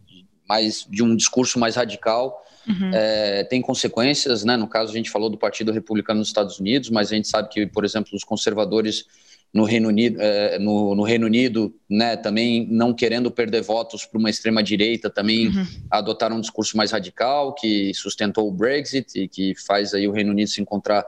[0.48, 2.90] mais de um discurso mais radical uhum.
[2.92, 4.56] é, tem consequências, né?
[4.56, 7.48] No caso, a gente falou do Partido Republicano nos Estados Unidos, mas a gente sabe
[7.48, 9.04] que, por exemplo, os conservadores
[9.52, 14.18] no Reino Unido, é, no, no, Reino Unido, né, também não querendo perder votos para
[14.18, 15.66] uma extrema direita, também uhum.
[15.90, 20.32] adotaram um discurso mais radical que sustentou o Brexit e que faz aí o Reino
[20.32, 21.04] Unido se encontrar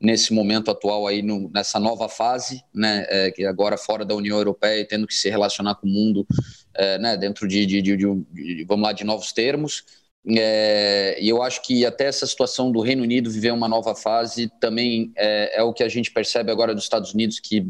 [0.00, 4.36] nesse momento atual aí no, nessa nova fase, né, é, que agora fora da União
[4.36, 6.26] Europeia e tendo que se relacionar com o mundo,
[6.74, 9.84] é, né, dentro de, de, de, de, vamos lá, de novos termos.
[10.26, 14.50] É, e eu acho que até essa situação do Reino Unido viver uma nova fase
[14.60, 17.64] também é, é, o que a gente percebe agora dos Estados Unidos, que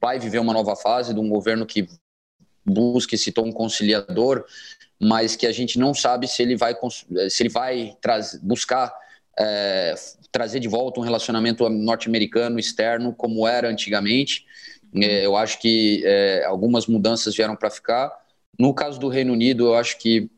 [0.00, 1.86] vai viver uma nova fase de um governo que
[2.64, 4.44] busca esse tom conciliador,
[5.00, 6.74] mas que a gente não sabe se ele vai,
[7.28, 7.96] se ele vai
[8.42, 8.92] buscar
[9.38, 9.94] é,
[10.34, 14.44] trazer de volta um relacionamento norte-americano externo como era antigamente.
[14.92, 18.12] É, eu acho que é, algumas mudanças vieram para ficar.
[18.58, 20.28] No caso do Reino Unido, eu acho que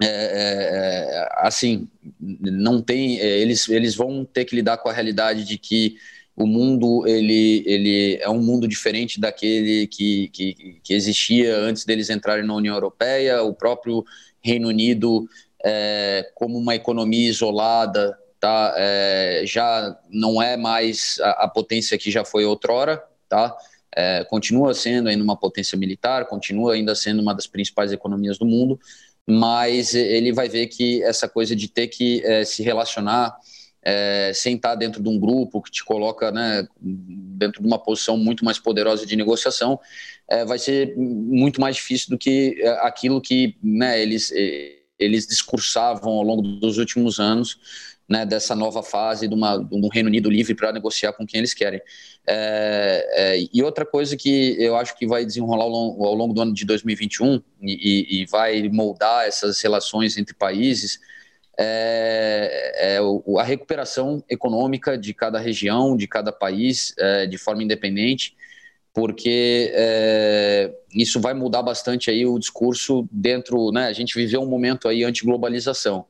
[0.00, 1.88] é, é, é assim
[2.20, 5.96] não tem eles eles vão ter que lidar com a realidade de que
[6.36, 12.10] o mundo ele, ele é um mundo diferente daquele que, que, que existia antes deles
[12.10, 13.42] entrarem na União Europeia.
[13.42, 14.04] O próprio
[14.40, 15.26] Reino Unido,
[15.64, 22.12] é, como uma economia isolada, tá, é, já não é mais a, a, potência que
[22.12, 23.56] já foi outrora, tá?
[23.96, 28.46] É, continua sendo ainda uma potência militar, continua ainda sendo uma das principais economias do
[28.46, 28.78] mundo,
[29.26, 33.36] mas ele vai ver que essa coisa de ter que é, se relacionar
[33.82, 34.30] é,
[34.78, 39.04] dentro de um grupo que te coloca né, dentro de uma posição muito mais poderosa
[39.04, 39.80] de negociação,
[40.28, 44.30] é, vai ser muito mais difícil do que é, aquilo que né, eles,
[44.98, 49.88] eles discursavam ao longo dos últimos anos, né, dessa nova fase de, uma, de um
[49.88, 51.80] Reino Unido livre para negociar com quem eles querem.
[52.26, 56.34] É, é, e outra coisa que eu acho que vai desenrolar ao longo, ao longo
[56.34, 61.00] do ano de 2021 e, e vai moldar essas relações entre países
[61.58, 62.98] é, é
[63.40, 68.36] a recuperação econômica de cada região, de cada país, é, de forma independente,
[68.92, 73.86] porque é, isso vai mudar bastante aí o discurso dentro, né?
[73.86, 76.06] A gente viveu um momento aí anti-globalização,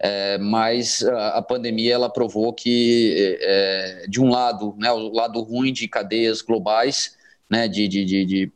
[0.00, 5.72] é, mas a, pandemia ela provou que, é, de um lado, né, o lado ruim
[5.72, 7.16] de cadeias globais,
[7.50, 8.52] né, de, de, de,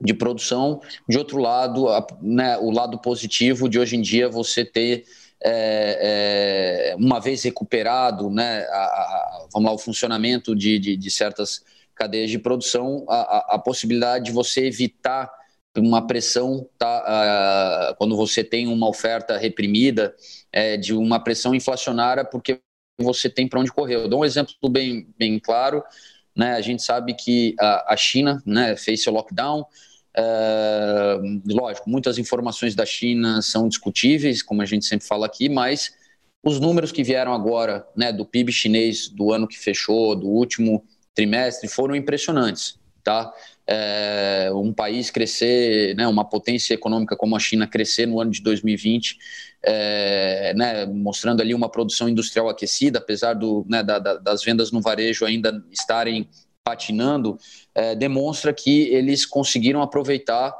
[0.00, 4.64] de produção, de outro lado, a, né, o lado positivo de hoje em dia você
[4.64, 5.04] ter
[5.42, 11.64] é, é, uma vez recuperado né, a, vamos lá, o funcionamento de, de, de certas
[11.94, 15.28] cadeias de produção, a, a, possibilidade de você evitar
[15.78, 20.14] uma pressão, tá, quando você tem uma oferta reprimida,
[20.52, 22.60] é, de uma pressão inflacionária, porque
[22.98, 23.94] você tem para onde correr.
[23.94, 25.82] Eu dou um exemplo bem, bem claro.
[26.36, 29.64] Né, a gente sabe que a, a China né, fez seu lockdown,
[30.18, 35.92] Uh, lógico, muitas informações da China são discutíveis, como a gente sempre fala aqui, mas
[36.42, 40.84] os números que vieram agora, né, do PIB chinês do ano que fechou, do último
[41.14, 43.32] trimestre, foram impressionantes, tá?
[43.70, 48.40] É, um país crescer, né, uma potência econômica como a China crescer no ano de
[48.40, 49.18] 2020,
[49.62, 54.72] é, né, mostrando ali uma produção industrial aquecida, apesar do, né, da, da, das vendas
[54.72, 56.28] no varejo ainda estarem
[56.64, 57.38] patinando,
[57.74, 60.54] é, demonstra que eles conseguiram aproveitar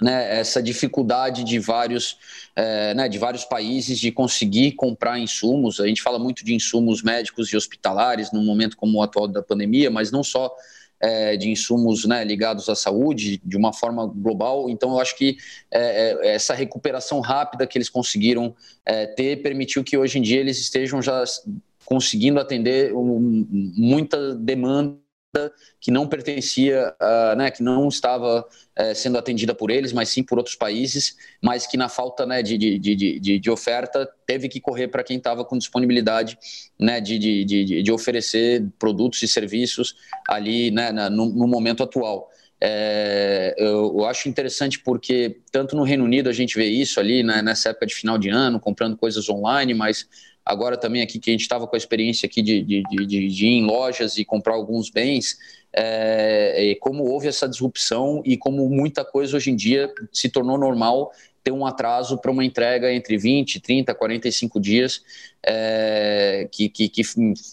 [0.00, 2.18] né, essa dificuldade de vários,
[2.54, 5.80] é, né, de vários países de conseguir comprar insumos.
[5.80, 9.42] A gente fala muito de insumos médicos e hospitalares num momento como o atual da
[9.42, 10.54] pandemia, mas não só
[11.00, 14.68] é, de insumos né, ligados à saúde de uma forma global.
[14.70, 15.36] Então, eu acho que
[15.70, 18.54] é, é essa recuperação rápida que eles conseguiram
[18.84, 21.22] é, ter permitiu que hoje em dia eles estejam já
[21.84, 25.05] conseguindo atender um, muita demanda
[25.80, 30.22] que não pertencia, uh, né, que não estava uh, sendo atendida por eles, mas sim
[30.22, 34.60] por outros países, mas que na falta né, de, de, de, de, oferta teve que
[34.60, 36.38] correr para quem estava com disponibilidade
[36.78, 39.94] né, de, de, de, de, oferecer produtos e serviços
[40.28, 42.28] ali né, no, no momento atual.
[42.58, 47.22] É, eu, eu, acho interessante porque tanto no Reino Unido a gente vê isso ali
[47.22, 50.08] né, nessa época de final de ano, comprando coisas online, mas
[50.46, 53.46] agora também aqui que a gente estava com a experiência aqui de, de, de, de,
[53.46, 55.36] ir em lojas e comprar alguns bens,
[55.72, 61.10] é, como houve essa disrupção e como muita coisa hoje em dia se tornou normal
[61.42, 65.02] ter um atraso para uma entrega entre 20, 30, 45 dias,
[65.44, 67.02] é, que, que, que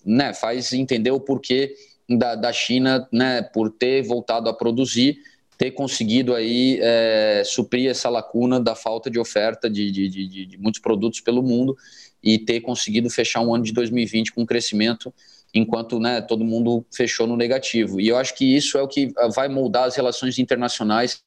[0.05, 1.75] né, faz entender o porquê
[2.09, 5.17] da, da China, né, por ter voltado a produzir,
[5.57, 10.57] ter conseguido aí é, suprir essa lacuna da falta de oferta de, de, de, de
[10.57, 11.75] muitos produtos pelo mundo
[12.23, 15.13] e ter conseguido fechar um ano de 2020 com crescimento,
[15.53, 17.99] enquanto né, todo mundo fechou no negativo.
[17.99, 21.21] E eu acho que isso é o que vai moldar as relações internacionais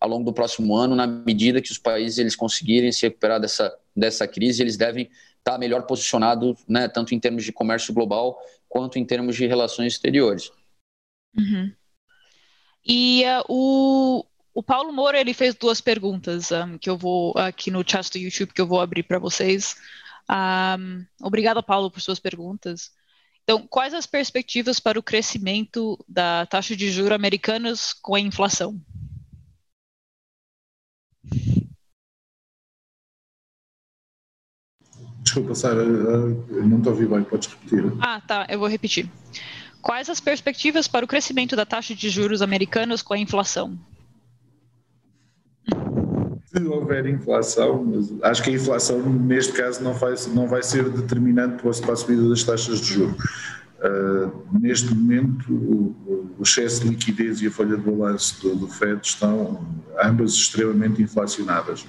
[0.00, 3.76] ao longo do próximo ano, na medida que os países eles conseguirem se recuperar dessa,
[3.96, 8.38] dessa crise, eles devem estar melhor posicionados, né, tanto em termos de comércio global
[8.68, 10.52] quanto em termos de relações exteriores.
[11.36, 11.72] Uhum.
[12.86, 17.70] E uh, o, o Paulo Moura ele fez duas perguntas um, que eu vou aqui
[17.70, 19.76] no chat do YouTube que eu vou abrir para vocês.
[20.30, 22.90] Um, obrigada, Paulo, por suas perguntas.
[23.44, 28.78] Então, quais as perspectivas para o crescimento da taxa de juros americanas com a inflação?
[35.22, 37.84] Desculpa, Sara, não te ouvi bem, podes repetir.
[38.00, 39.10] Ah, tá, eu vou repetir.
[39.80, 43.78] Quais as perspectivas para o crescimento da taxa de juros americanos com a inflação?
[46.58, 47.92] Se houver inflação,
[48.22, 52.28] acho que a inflação neste caso não vai, não vai ser determinante para a subida
[52.28, 53.16] das taxas de juros.
[53.78, 58.66] Uh, neste momento, o, o, excesso de liquidez e a folha de balanço do, do
[58.66, 59.64] FED estão
[60.02, 61.86] ambas extremamente inflacionadas.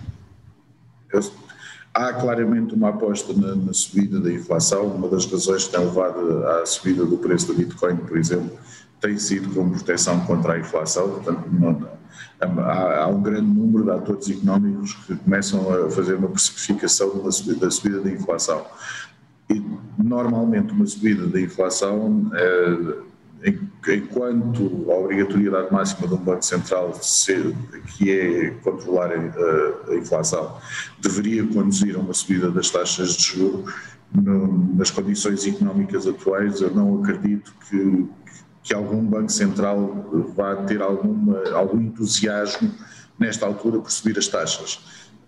[1.12, 1.20] Eu,
[1.92, 4.86] há claramente uma aposta na, na, subida da inflação.
[4.86, 8.52] Uma das razões que tem levado à subida do preço do Bitcoin, por exemplo,
[9.02, 11.10] tem sido como proteção contra a inflação.
[11.10, 11.99] Portanto, não,
[12.40, 17.32] há, há, um grande número de atores económicos que começam a fazer uma precificação da
[17.32, 18.66] subida, da subida da inflação.
[19.50, 19.64] E,
[19.98, 23.00] normalmente, uma subida da inflação é,
[23.88, 27.00] enquanto a obrigatoriedade máxima de um Banco Central,
[27.96, 30.58] que é controlar a, inflação,
[31.00, 33.74] deveria conduzir a uma subida das taxas de juros,
[34.12, 38.08] nas condições económicas atuais, eu não acredito que,
[38.64, 42.72] que algum Banco Central vá ter alguma, algum entusiasmo
[43.18, 44.80] nesta altura por subir as taxas.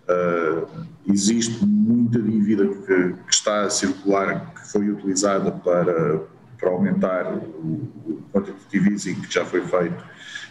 [0.08, 0.66] Uh,
[1.06, 6.20] existe muita dívida que, que, está a circular, que foi utilizada para,
[6.58, 10.04] para aumentar o quantitative easing que já foi feito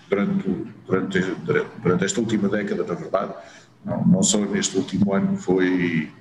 [0.10, 0.50] durante,
[0.86, 1.20] durante,
[1.82, 3.34] durante esta última década, na verdade,
[3.84, 6.12] não, não só neste último ano foi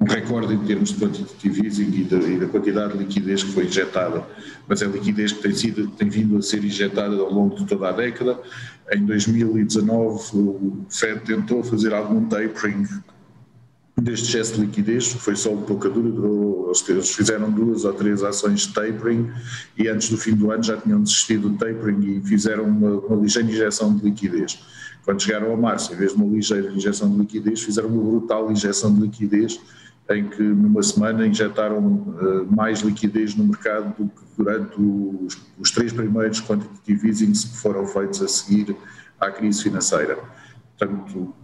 [0.00, 3.66] um recorde em termos de quantitative easing e e da quantidade de liquidez que foi
[3.66, 4.26] injetada,
[4.66, 7.90] mas é liquidez que tem, sido, tem vindo a ser injetada ao longo de toda
[7.90, 8.40] a década.
[8.90, 12.86] Em 2019 o Fed tentou fazer algum tapering
[14.00, 16.08] deste excesso de liquidez, foi só um pouca dura,
[16.88, 19.30] eles fizeram duas ou três ações de tapering
[19.76, 23.22] e antes do fim do ano já tinham desistido do tapering e fizeram uma, uma
[23.22, 24.58] ligeira injeção de liquidez.
[25.04, 28.50] Quando chegaram a março, em vez de uma ligeira injeção de liquidez, fizeram uma brutal
[28.50, 29.60] injeção de liquidez
[30.10, 35.70] em que numa semana injetaram uh, mais liquidez no mercado do que durante os, os
[35.70, 38.76] três primeiros quantitative easings que foram feitos a seguir
[39.20, 40.18] à crise financeira.
[40.76, 41.34] Portanto,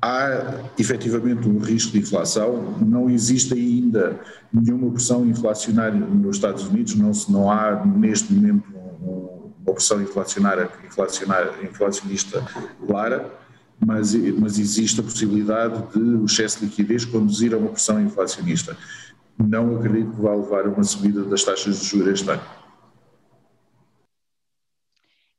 [0.00, 4.20] há efetivamente um risco de inflação, não existe ainda
[4.52, 8.76] nenhuma pressão inflacionária nos Estados Unidos, não, não há neste momento
[9.66, 12.44] uma pressão inflacionária, inflacionária inflacionista
[12.86, 13.28] clara,
[13.84, 18.76] mas, mas existe a possibilidade de o excesso de liquidez conduzir a uma pressão inflacionista.
[19.38, 22.42] Não acredito que vá levar a uma subida das taxas de juros este ano.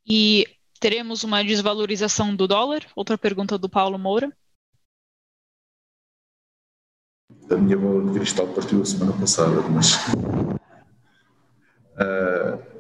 [0.08, 0.46] E
[0.80, 2.86] teremos uma desvalorização do dólar?
[2.96, 4.32] Outra pergunta do Paulo Moura.
[7.50, 9.96] A minha bola de cristal partiu a semana passada, mas
[11.96, 12.62] uh,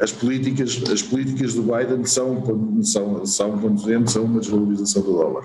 [0.00, 5.44] as, políticas, as políticas do Biden são, são, são conduzentes a uma desvalorização do dólar.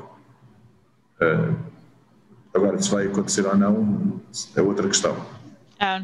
[1.22, 1.56] Uh,
[2.54, 4.22] agora, se vai acontecer ou não,
[4.56, 5.16] é outra questão.
[5.80, 6.04] Ah.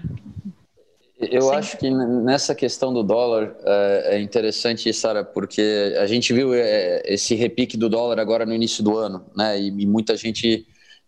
[1.20, 1.52] Eu Sim.
[1.52, 7.02] acho que nessa questão do dólar é, é interessante, Sara, porque a gente viu é,
[7.06, 9.60] esse repique do dólar agora no início do ano, né?
[9.60, 10.66] E muita gente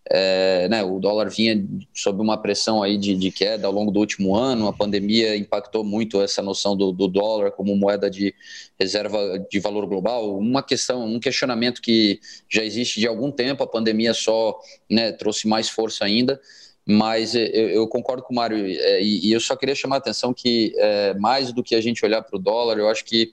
[0.10, 4.00] é, né, o dólar vinha sob uma pressão aí de, de, queda ao longo do
[4.00, 8.34] último ano, a pandemia impactou muito essa noção do, do, dólar como moeda de
[8.80, 10.38] reserva de valor global.
[10.38, 14.60] Uma questão, um questionamento que já existe de algum tempo, a pandemia só
[14.90, 16.42] né, trouxe mais força ainda,
[16.86, 20.00] mas eu, eu concordo com o Mário, é, e, e, eu só queria chamar a
[20.00, 23.32] atenção que é, mais do que a gente olhar para o dólar, eu acho que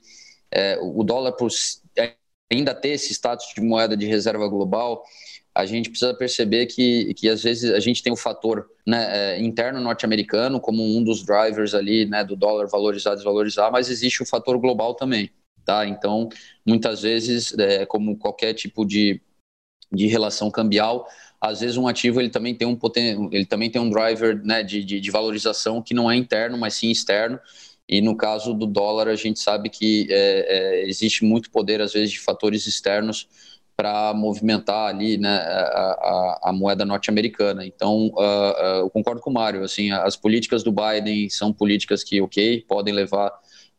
[0.51, 1.49] é, o dólar, por
[2.51, 5.03] ainda ter esse status de moeda de reserva global,
[5.59, 9.41] a gente precisa perceber que, que às vezes a gente tem o fator né, é,
[9.41, 14.25] interno norte-americano como um dos drivers ali né, do dólar valorizar, desvalorizar, mas existe o
[14.25, 15.29] fator global também.
[15.65, 15.85] Tá?
[15.85, 16.29] Então,
[16.65, 19.21] muitas vezes, é, como qualquer tipo de,
[19.91, 21.07] de relação cambial,
[21.41, 24.63] às vezes um ativo ele também tem um poten ele também tem um driver né,
[24.63, 27.37] de, de, de, valorização que não é interno, mas sim externo.
[27.87, 31.91] E no caso do dólar, a gente sabe que é, é, existe muito poder, às
[31.91, 33.27] vezes, de fatores externos
[33.79, 37.65] para movimentar ali né, a, a, a moeda norte-americana.
[37.65, 42.03] Então, uh, uh, eu concordo com o Mário, assim, as políticas do Biden são políticas
[42.03, 43.31] que, ok, podem levar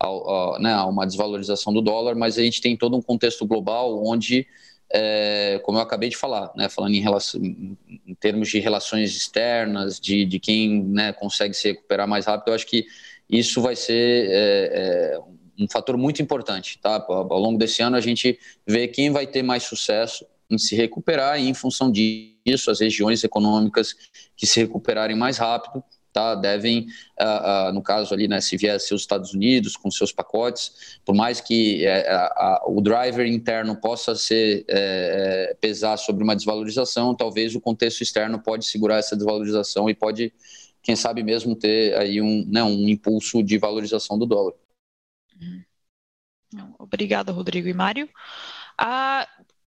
[0.03, 4.03] a, né, a uma desvalorização do dólar, mas a gente tem todo um contexto global
[4.03, 4.46] onde,
[4.90, 10.01] é, como eu acabei de falar, né, falando em, relação, em termos de relações externas,
[10.01, 12.86] de, de quem né, consegue se recuperar mais rápido, eu acho que
[13.28, 14.38] isso vai ser é,
[14.72, 15.20] é,
[15.61, 17.04] um fator muito importante, tá?
[17.08, 21.38] Ao longo desse ano a gente vê quem vai ter mais sucesso em se recuperar
[21.40, 23.94] e em função disso as regiões econômicas
[24.36, 26.34] que se recuperarem mais rápido tá?
[26.34, 26.86] devem,
[27.20, 31.14] uh, uh, no caso ali, né, se vier seus Estados Unidos com seus pacotes, por
[31.14, 37.61] mais que uh, o driver interno possa ser eh, pesar sobre uma desvalorização, talvez o
[37.61, 40.32] contexto externo pode segurar essa desvalorização e pode,
[40.82, 44.54] quem sabe mesmo, ter aí um, né, um impulso de valorização do dólar.
[46.78, 48.09] Obrigada, Rodrigo e Mário.
[48.78, 49.26] Ah,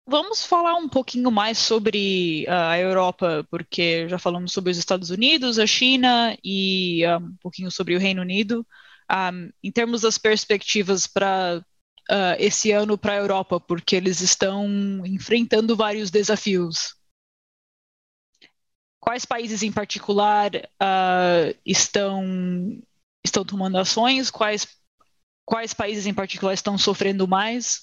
[0.06, 5.10] Vamos falar um pouquinho mais sobre uh, a Europa, porque já falamos sobre os Estados
[5.10, 8.60] Unidos, a China e uh, um pouquinho sobre o Reino Unido.
[8.60, 8.64] Um,
[9.08, 9.30] ah,
[9.62, 11.64] em termos das perspectivas para
[12.10, 14.66] uh, esse ano para a Europa, porque eles estão
[15.06, 16.96] enfrentando vários desafios.
[18.98, 20.50] Quais países em particular
[21.66, 22.24] estão,
[23.24, 24.30] estão tomando ações?
[24.30, 24.66] Quais,
[25.45, 27.82] quais países em particular estão sofrendo mais?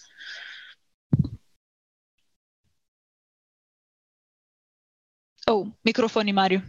[5.48, 6.64] Oh, microfone, Mário.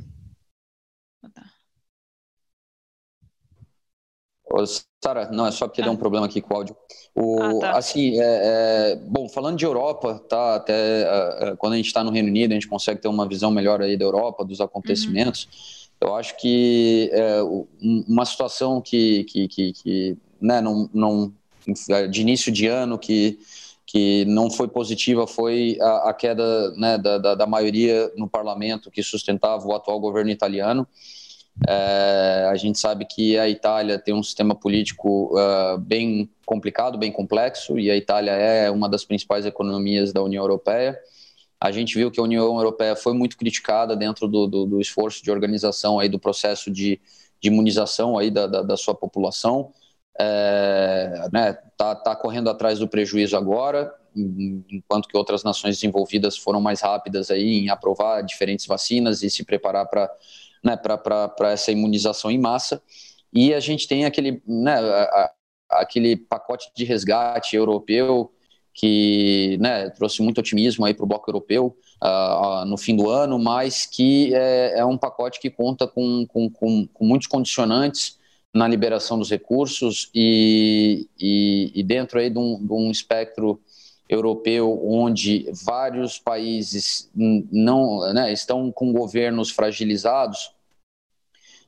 [5.03, 5.85] Sara, não, é só porque ah.
[5.85, 6.77] deu um problema aqui com o áudio.
[7.15, 7.79] O, ah, tá.
[7.79, 10.73] Assim, é, é, bom, falando de Europa, tá, até
[11.03, 13.51] é, é quando a gente está no Reino Unido, a gente consegue ter uma visão
[13.51, 15.45] melhor aí da Europa, dos acontecimentos.
[15.45, 16.09] Uhum.
[16.09, 17.41] Eu acho que é,
[17.81, 21.33] uma situação que, que, que, que né, não, não,
[22.11, 23.39] de início de ano, que
[23.91, 28.89] que não foi positiva foi a, a queda né, da, da, da, maioria no parlamento
[28.89, 30.87] que sustentava o atual governo italiano.
[31.69, 37.11] É, a gente sabe que a Itália tem um sistema político uh, bem complicado, bem
[37.11, 40.97] complexo, e a Itália é uma das principais economias da União Europeia.
[41.61, 45.21] A gente viu que a União Europeia foi muito criticada dentro do, do, do esforço
[45.21, 47.01] de organização aí do processo de,
[47.41, 49.73] de imunização aí da, da, da sua população
[50.21, 56.61] é, né, tá, tá correndo atrás do prejuízo agora, enquanto que outras nações desenvolvidas foram
[56.61, 60.11] mais rápidas aí em aprovar diferentes vacinas e se preparar para
[60.63, 60.79] né,
[61.53, 62.83] essa imunização em massa.
[63.33, 64.75] E a gente tem aquele, né,
[65.71, 68.31] aquele pacote de resgate europeu
[68.75, 73.09] que né, trouxe muito otimismo aí para o bloco europeu uh, uh, no fim do
[73.09, 78.20] ano, mas que é, é um pacote que conta com, com, com, com muitos condicionantes
[78.53, 83.61] na liberação dos recursos e, e, e dentro aí de um, de um, espectro
[84.09, 90.53] europeu onde vários países não né, estão com governos fragilizados,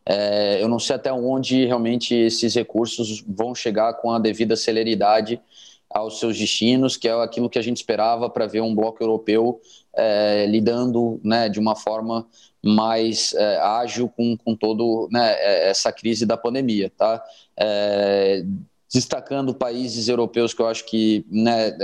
[0.05, 5.41] é, eu não sei até onde realmente esses recursos vão chegar com a devida celeridade
[5.89, 9.61] aos seus destinos, que é aquilo que a gente esperava para ver um bloco europeu
[9.95, 12.27] é, lidando né, de uma forma
[12.65, 17.23] mais é, ágil com, com todo né, é, essa crise da pandemia, tá?
[17.57, 18.45] É,
[18.93, 21.77] destacando países europeus que eu acho que né,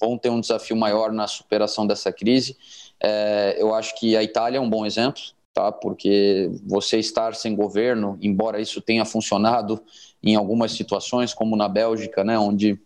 [0.00, 2.56] vão ter um desafio maior na superação dessa crise.
[3.00, 5.22] É, eu acho que a Itália é um bom exemplo,
[5.52, 5.72] tá?
[5.72, 9.82] Porque você estar sem governo, embora isso tenha funcionado
[10.22, 12.78] em algumas situações, como na Bélgica, né, onde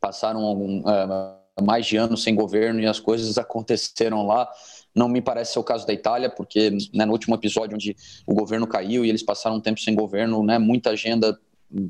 [0.00, 4.48] passaram algum, é, mais de anos sem governo e as coisas aconteceram lá.
[4.94, 7.96] Não me parece ser o caso da Itália, porque né, no último episódio onde
[8.26, 11.38] o governo caiu e eles passaram um tempo sem governo, né, muita agenda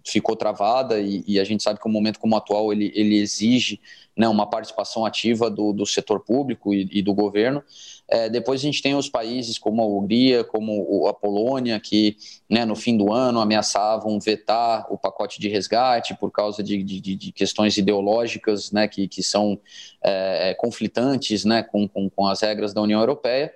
[0.07, 3.16] ficou travada e, e, a gente sabe que um momento como o atual ele, ele
[3.18, 3.81] exige
[4.16, 7.62] né, uma participação ativa do, do setor público e, e do governo.
[8.07, 12.16] É, depois a gente tem os países como a Hungria, como a Polônia, que
[12.49, 17.01] né, no fim do ano ameaçavam vetar o pacote de resgate por causa de, de,
[17.01, 19.59] de questões ideológicas né, que, que são
[20.03, 23.53] é, conflitantes né, com, com, com as regras da União Europeia.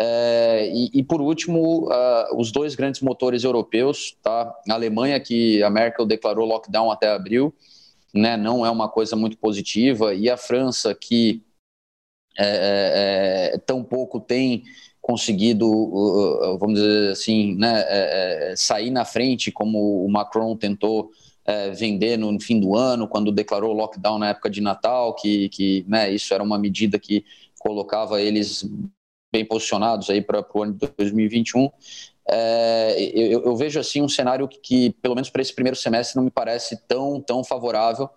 [0.00, 4.54] É, e, e, por último, uh, os dois grandes motores europeus, tá?
[4.70, 7.52] A Alemanha, que a Merkel declarou lockdown até abril,
[8.14, 8.36] né?
[8.36, 11.42] Não é uma coisa muito positiva, e a França, que
[12.38, 14.62] é, é, é tão pouco tem
[15.00, 15.66] conseguido,
[16.60, 17.80] vamos dizer assim, né?
[17.88, 21.10] É, é, sair na frente, como o Macron tentou
[21.74, 26.12] vender no fim do ano, quando declarou lockdown na época de Natal, que, que né,
[26.12, 27.24] isso era uma medida que
[27.58, 28.68] colocava eles
[29.32, 31.70] bem posicionados aí para o ano de 2021.
[32.30, 36.16] É, eu, eu, vejo assim um cenário que, que pelo menos para esse primeiro semestre,
[36.16, 38.08] não me parece tão, tão favorável.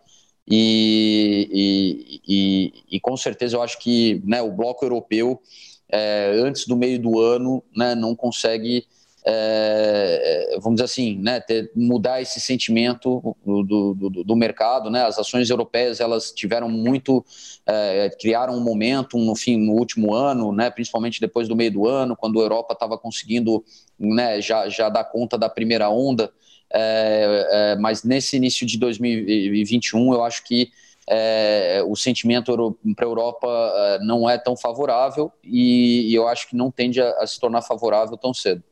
[0.47, 5.41] E, e, e, e com certeza eu acho que né, o bloco europeu,
[5.89, 8.85] é, antes do meio do ano, né, não consegue
[9.23, 15.19] é, vamos dizer assim, né, ter, mudar esse sentimento do, do, do, mercado, né, as
[15.19, 17.23] ações europeias elas tiveram muito,
[17.65, 21.87] é, criaram um momento no fim, no último ano, né, principalmente depois do meio do
[21.87, 23.63] ano, quando a Europa estava conseguindo,
[23.97, 26.31] né, já, já dar conta da primeira onda,
[26.73, 30.71] é, mas nesse início de 2021 eu acho que
[31.07, 36.55] é, o sentimento para a Europa não é tão favorável e, e, eu acho que
[36.55, 38.63] não tende a, a se tornar favorável tão cedo.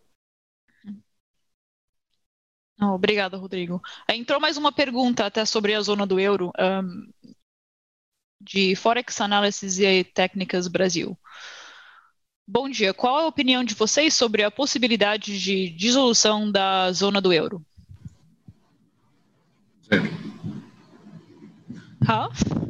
[2.81, 3.81] Oh, obrigada, Rodrigo.
[4.07, 7.09] Entrou mais uma pergunta até sobre a zona do euro, um,
[8.39, 11.17] de Forex Analysis e Técnicas Brasil.
[12.47, 12.93] Bom dia.
[12.93, 17.63] Qual a opinião de vocês sobre a possibilidade de dissolução da zona do euro?
[19.83, 20.09] Zero.
[22.01, 22.68] Huh?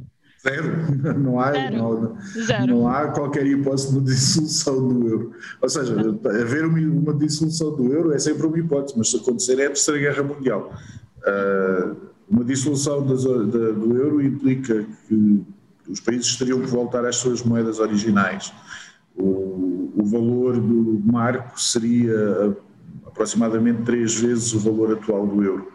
[0.50, 1.20] Zero.
[1.20, 1.78] Não há, Zero.
[1.78, 2.68] Não, Zero.
[2.68, 5.32] não há qualquer hipótese de dissolução do euro.
[5.62, 5.96] Ou seja,
[6.26, 9.70] haver uma, uma dissolução do euro é sempre uma hipótese, mas se acontecer é a
[9.70, 10.74] Terceira Guerra Mundial.
[11.20, 11.96] Uh,
[12.30, 15.44] uma dissolução da, do euro implica que
[15.88, 18.54] os países teriam que voltar às suas moedas originais
[19.20, 22.56] o, o valor do marco seria
[23.06, 25.72] aproximadamente três vezes o valor atual do euro.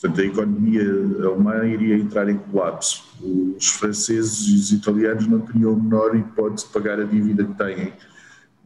[0.00, 0.82] Portanto, a economia
[1.24, 3.02] alemã iria entrar em colapso.
[3.22, 7.54] Os franceses e os italianos não teriam a menor hipótese de pagar a dívida que
[7.54, 7.92] têm.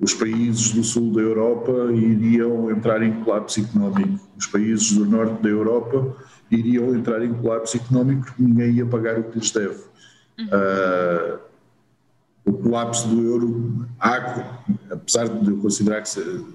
[0.01, 4.19] Os países do sul da Europa iriam entrar em colapso económico.
[4.37, 6.17] Os países do norte da Europa
[6.51, 9.79] iriam entrar em colapso económico porque ninguém ia pagar o que lhes deve.
[10.39, 10.47] Uhum.
[10.47, 11.50] Uh,
[12.45, 16.09] o colapso do euro, há, apesar de eu considerar que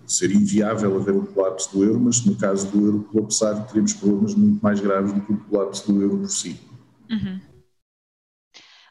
[0.08, 4.36] ser, inviável haver um colapso do euro, mas no caso do euro colapsar, teremos problemas
[4.36, 6.60] muito mais graves do que o colapso do euro por si.
[7.10, 7.40] Uhum.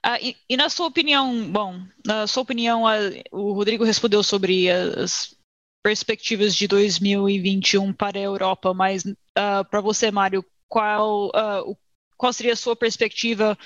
[0.02, 2.96] Ah, e, e, na sua opinião, bom, na sua opinião, a,
[3.32, 5.34] o Rodrigo respondeu sobre as
[5.82, 11.76] perspectivas de 2021 para a Europa, mas uh, para você, Mário, qual, uh,
[12.16, 13.56] qual seria a sua perspectiva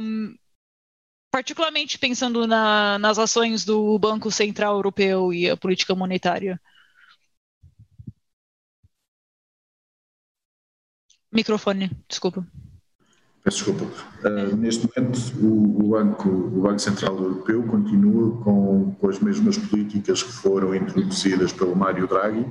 [0.00, 0.34] um,
[1.30, 6.60] particularmente pensando na, nas ações do Banco Central Europeu e a política monetária?
[11.30, 12.46] Microfone, desculpa.
[13.44, 13.84] Peço desculpa.
[14.26, 19.56] Uh, neste momento, o, o, Banco, o Banco Central Europeu continua com, com as mesmas
[19.56, 22.46] políticas que foram introduzidas pelo Mário Draghi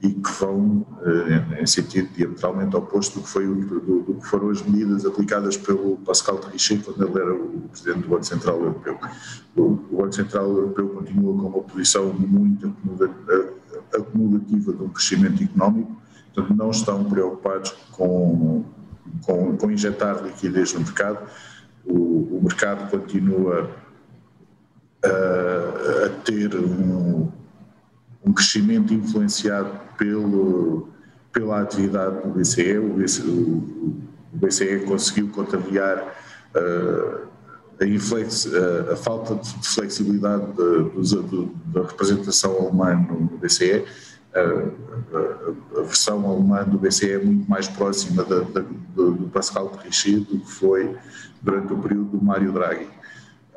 [0.00, 4.50] e que vão eh, em sentido diametralmente oposto do que, foi, do, do que foram
[4.50, 8.98] as medidas aplicadas pelo Pascal Trichet quando ele era o Presidente do Banco Central Europeu.
[9.56, 12.72] O, o Banco Central Europeu continua com uma posição muito
[13.92, 16.00] acumulativa de um crescimento económico,
[16.32, 18.64] portanto não estão preocupados com,
[19.26, 21.28] com, com injetar liquidez no mercado,
[21.84, 23.68] o, o mercado continua
[25.02, 27.28] a, a ter um
[28.28, 30.88] um crescimento influenciado pelo,
[31.32, 32.76] pela atividade do BCE.
[32.76, 36.14] O BCE, o BCE conseguiu contrariar
[36.54, 37.26] uh,
[37.80, 40.44] a, inflex, uh, a, falta de flexibilidade
[41.72, 43.86] da representação alemã no BCE.
[44.36, 48.60] Uh, a, versão alemã do BCE é muito mais próxima da, da,
[48.94, 50.94] do, do Pascal Trichet do que foi
[51.40, 52.97] durante o período do Mário Draghi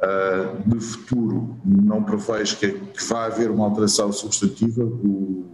[0.01, 4.83] uh, de futuro não prevejo que, que vá haver uma alteração substantiva.
[4.83, 5.45] O,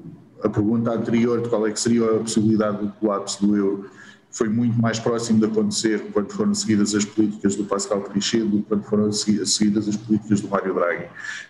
[0.44, 3.90] a pergunta anterior de qual é que seria a possibilidade do colapso do euro
[4.30, 8.58] foi muito mais próximo de acontecer quando foram seguidas as políticas do Pascal Trichet do
[8.58, 11.08] que quando foram seguidas as políticas do Mário Draghi.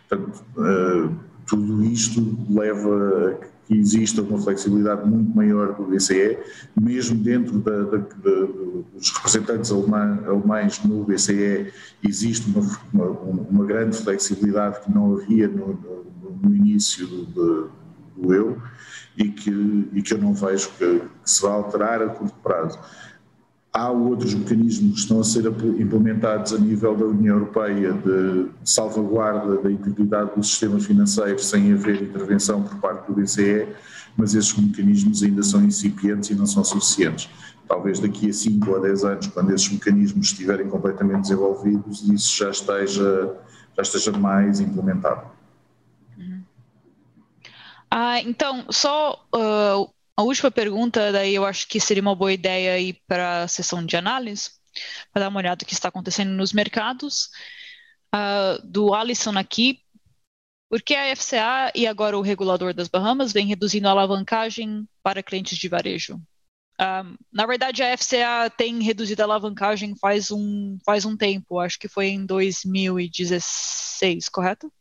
[0.07, 6.37] Portanto, uh, tudo isto leva a que exista uma flexibilidade muito maior do BCE,
[6.79, 8.45] mesmo dentro da, da, da,
[8.93, 13.09] dos representantes alemã, alemães no BCE existe uma, uma,
[13.41, 17.69] uma, grande flexibilidade que não havia no, no, no início do,
[18.15, 18.63] do, euro
[19.17, 22.79] e que, e que eu não vejo que, que se vá alterar a curto prazo.
[23.77, 25.45] Há outros mecanismos que estão a ser
[25.79, 32.01] implementados a nível da União Europeia de salvaguarda da integridade do sistema financeiro sem haver
[32.01, 33.67] intervenção por parte do BCE,
[34.17, 37.29] mas esses mecanismos ainda são incipientes e não são suficientes.
[37.67, 42.49] Talvez daqui a 5 ou 10 anos, quando esses mecanismos estiverem completamente desenvolvidos, isso já
[42.49, 43.37] esteja,
[43.75, 45.21] já esteja mais implementado.
[46.17, 46.41] Uhum.
[47.91, 49.87] Ah, então, só uh,
[50.17, 53.85] a última pergunta, daí eu acho que seria uma boa ideia ir para a sessão
[53.85, 54.49] de análise,
[55.13, 57.29] para dar uma olhada no que está acontecendo nos mercados.
[58.13, 59.79] Uh, do Alisson aqui,
[60.69, 65.21] por que a FCA e agora o regulador das Bahamas vem reduzindo a alavancagem para
[65.21, 66.15] clientes de varejo?
[66.81, 71.77] Uh, na verdade, a FCA tem reduzido a alavancagem faz um, faz um tempo, acho
[71.77, 74.73] que foi em 2016, correto?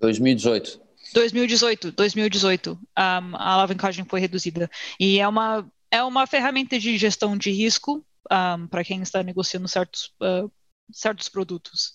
[0.00, 0.81] 2018.
[1.12, 4.70] 2018, 2018, um, a alavancagem foi reduzida.
[4.98, 9.68] E é uma, é uma ferramenta de gestão de risco um, para quem está negociando
[9.68, 10.50] certos, uh,
[10.92, 11.94] certos produtos.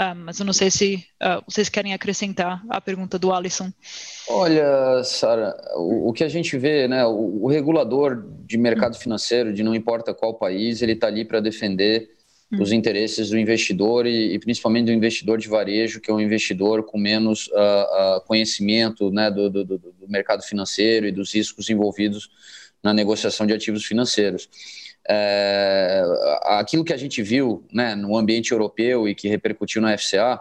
[0.00, 3.72] Um, mas eu não sei se uh, vocês querem acrescentar a pergunta do Alisson.
[4.28, 9.00] Olha, Sara, o, o, que a gente vê, né, o, o regulador de mercado hum.
[9.00, 12.16] financeiro, de não importa qual país, ele está ali para defender.
[12.52, 16.82] Os interesses do investidor e, e, principalmente do investidor de varejo, que é um investidor
[16.82, 22.30] com menos uh, uh, conhecimento né, do, do, do, mercado financeiro e dos riscos envolvidos
[22.82, 24.48] na negociação de ativos financeiros.
[25.10, 26.02] É,
[26.44, 30.38] aquilo que a gente viu né, no ambiente europeu e que repercutiu na FCA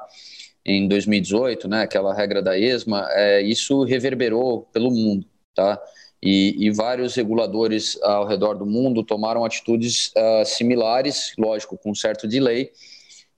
[0.66, 5.80] em 2018, né, aquela regra da ESMA, é, isso reverberou pelo mundo, tá?
[6.22, 12.28] E, e, vários reguladores ao redor do mundo tomaram atitudes uh, similares, lógico, com certo
[12.28, 12.72] delay.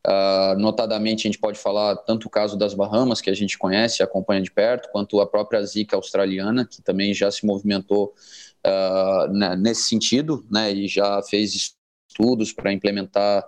[0.08, 4.02] Uh, notadamente, a gente pode falar tanto o caso das Bahamas, que a gente conhece,
[4.02, 8.14] acompanha de perto, quanto a própria Zika australiana, que também já se movimentou
[8.66, 11.74] uh, nesse sentido, né, e já fez
[12.10, 13.46] estudos para implementar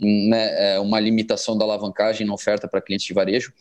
[0.00, 3.52] né, é, uma limitação da alavancagem na oferta para clientes de varejo.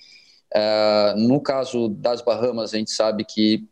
[1.17, 3.67] No caso das Bahamas, a gente sabe que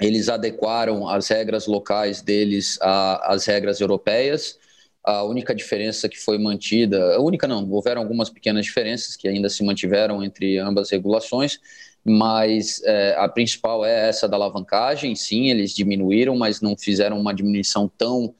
[0.00, 4.58] eles adequaram as regras locais deles às regras europeias.
[5.04, 9.48] A única diferença que foi mantida, a única não, houveram algumas pequenas diferenças que ainda
[9.48, 11.58] se mantiveram entre ambas regulações,
[12.04, 15.14] mas é, a principal é essa da alavancagem.
[15.14, 18.34] Sim, eles diminuíram, mas não fizeram uma diminuição tão,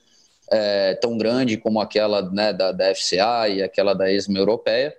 [0.50, 4.94] é, tão grande como aquela né, da, da FCA e aquela da ESMA europeia,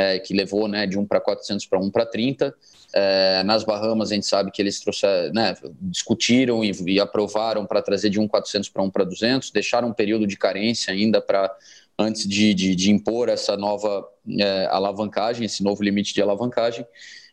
[0.00, 2.54] é, que levou né, de 1 para 400 para 1 para 30.
[2.94, 7.82] É, nas Bahamas, a gente sabe que eles trouxeram, né, discutiram e, e aprovaram para
[7.82, 11.54] trazer de 1,400 para 1 para 200, deixaram um período de carência ainda para
[11.98, 16.86] antes de, de, de, impor essa nova é, alavancagem, esse novo limite de alavancagem.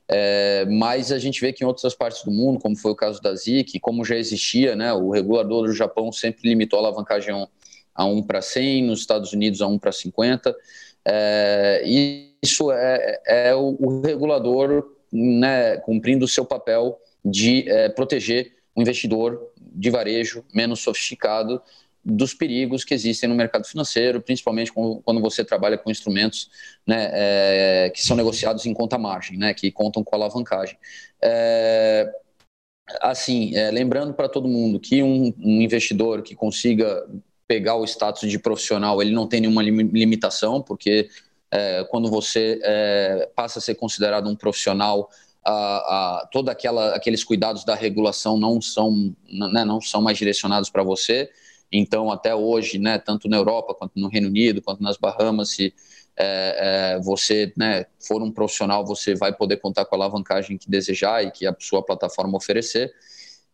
[0.09, 3.21] É, mas a gente vê que em outras partes do mundo, como foi o caso
[3.21, 7.47] da ZIC, como já existia, né, o regulador do Japão sempre limitou a alavancagem
[7.95, 10.53] a 1 para 100, nos Estados Unidos a 1 para 50.
[11.05, 17.89] É, e isso é, é o, o regulador né, cumprindo o seu papel de é,
[17.89, 21.61] proteger o investidor de varejo menos sofisticado
[22.03, 26.49] dos perigos que existem no mercado financeiro, principalmente quando você trabalha com instrumentos
[26.85, 30.77] né, é, que são negociados em conta margem, né, que contam com alavancagem.
[31.21, 32.09] É,
[33.01, 37.05] assim, é, lembrando para todo mundo que um, um, investidor que consiga
[37.45, 41.09] pegar o status de profissional, ele não tem nenhuma limitação, porque
[41.51, 45.09] é, quando você é, passa a ser considerado um profissional,
[45.43, 45.51] a,
[46.21, 50.83] a, toda aquela aqueles cuidados da regulação não são né, não são mais direcionados para
[50.83, 51.29] você.
[51.71, 55.73] Então, até hoje, né, tanto na Europa quanto no Reino Unido, quanto nas Bahamas, se
[56.15, 60.69] é, é, você né, for um profissional, você vai poder contar com a alavancagem que
[60.69, 62.91] desejar e que a sua plataforma oferecer.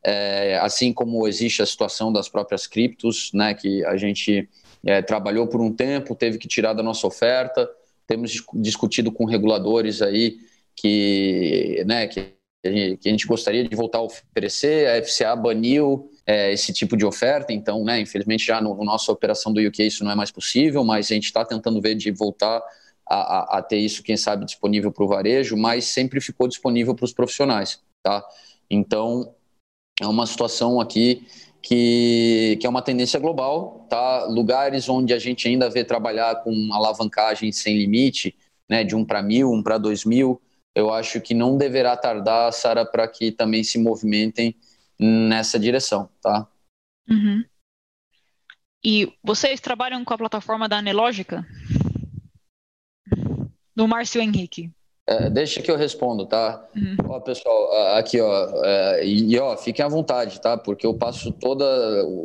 [0.03, 4.47] É, assim como existe a situação das próprias criptos, né, que a gente
[4.85, 7.69] é, trabalhou por um tempo, teve que tirar da nossa oferta,
[8.07, 10.37] temos discutido com reguladores aí
[10.75, 14.87] que, né, que, que a gente gostaria de voltar a oferecer.
[14.87, 19.11] A FCA baniu é, esse tipo de oferta, então, né, infelizmente, já no, no nossa
[19.11, 22.11] operação do UK isso não é mais possível, mas a gente está tentando ver de
[22.11, 22.61] voltar
[23.05, 26.95] a, a, a, ter isso, quem sabe, disponível para o varejo, mas sempre ficou disponível
[26.95, 28.25] para os profissionais, tá?
[28.69, 29.35] Então,
[30.01, 31.27] é uma situação aqui
[31.63, 34.25] que, que é uma tendência global, tá?
[34.25, 38.35] Lugares onde a gente ainda vê trabalhar com alavancagem sem limite,
[38.69, 40.41] né, de um para mil, um para dois mil,
[40.75, 44.55] eu acho que não deverá tardar, Sara, para que também se movimentem
[44.99, 46.47] nessa direção, tá?
[47.09, 47.43] Uhum.
[48.83, 51.45] E vocês trabalham com a plataforma da Anelógica?
[53.75, 54.71] Do Márcio Henrique.
[55.05, 56.65] É, deixa que eu respondo, tá?
[56.73, 56.95] Uhum.
[57.09, 60.57] Ó, pessoal, aqui, ó, é, e, ó, fiquem à vontade, tá?
[60.57, 61.67] Porque eu passo todos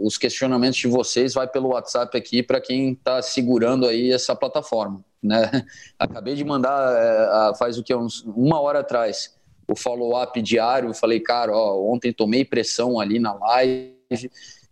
[0.04, 5.04] os questionamentos de vocês, vai pelo WhatsApp aqui para quem está segurando aí essa plataforma,
[5.20, 5.50] né?
[5.98, 9.36] Acabei de mandar, é, faz o que, uns, uma hora atrás,
[9.68, 13.98] o follow-up diário, falei, cara, ó, ontem tomei pressão ali na live,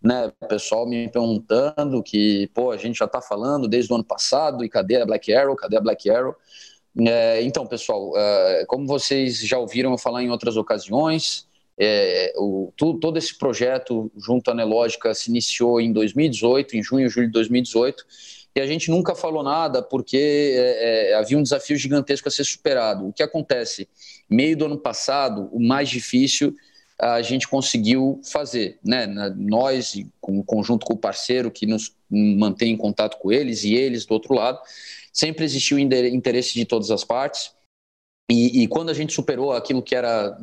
[0.01, 0.31] né?
[0.41, 4.63] O pessoal me perguntando que, pô, a gente já está falando desde o ano passado,
[4.63, 6.33] e cadê a Black Arrow, cadê a Black Arrow?
[7.05, 11.47] É, então, pessoal, é, como vocês já ouviram eu falar em outras ocasiões,
[11.79, 17.05] é, o, tu, todo esse projeto junto à Nelógica se iniciou em 2018, em junho
[17.05, 18.03] e julho de 2018,
[18.55, 20.17] e a gente nunca falou nada porque
[20.57, 23.07] é, é, havia um desafio gigantesco a ser superado.
[23.07, 23.87] O que acontece?
[24.27, 26.55] Meio do ano passado, o mais difícil
[26.99, 29.05] a gente conseguiu fazer, né?
[29.37, 30.09] Nós, em
[30.43, 34.33] conjunto com o parceiro que nos mantém em contato com eles e eles do outro
[34.33, 34.59] lado,
[35.17, 37.51] sempre existiu interesse de todas as partes.
[38.29, 40.37] E, e, quando a gente superou aquilo que era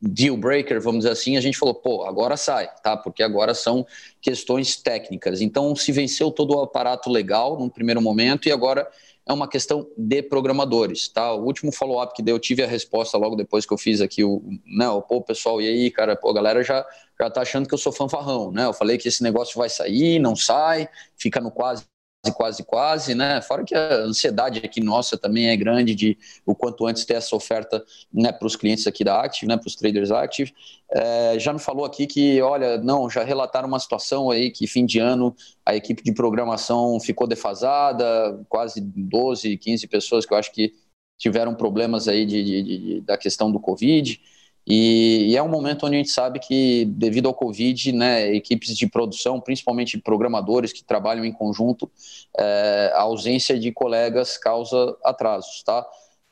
[0.00, 2.96] deal breaker, vamos dizer assim, a gente falou, pô, agora sai, tá?
[2.96, 3.86] Porque agora são
[4.20, 5.40] questões técnicas.
[5.40, 8.88] Então se venceu todo o aparato legal num primeiro momento e agora
[9.26, 11.32] é uma questão de programadores, tá?
[11.32, 14.22] O último follow-up que deu, eu tive a resposta logo depois que eu fiz aqui
[14.22, 16.86] o, né, o pô, pessoal, e aí, cara, pô, a galera já
[17.20, 18.66] já tá achando que eu sou fanfarrão, né?
[18.66, 21.84] Eu falei que esse negócio vai sair, não sai, fica no quase
[22.30, 23.40] quase, quase, né?
[23.42, 26.16] Fora que a ansiedade aqui nossa também é grande de
[26.46, 29.66] o quanto antes ter essa oferta né, para os clientes aqui da Active, né, para
[29.66, 30.54] os traders Active.
[30.92, 34.86] É, já me falou aqui que, olha, não, já relataram uma situação aí que fim
[34.86, 35.34] de ano
[35.66, 40.72] a equipe de programação ficou defasada, quase 12, 15 pessoas que eu acho que
[41.18, 44.20] tiveram problemas aí de, de, de da questão do Covid.
[44.66, 48.76] E, e, é um momento onde a gente sabe que, devido ao Covid, né, equipes
[48.76, 51.90] de produção, principalmente programadores que trabalham em conjunto,
[52.38, 55.84] é, a ausência de colegas causa atrasos, tá?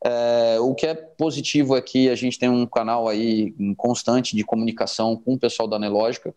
[0.03, 4.43] É, o que é positivo é que a gente tem um canal aí constante de
[4.43, 6.33] comunicação com o pessoal da Nelógica,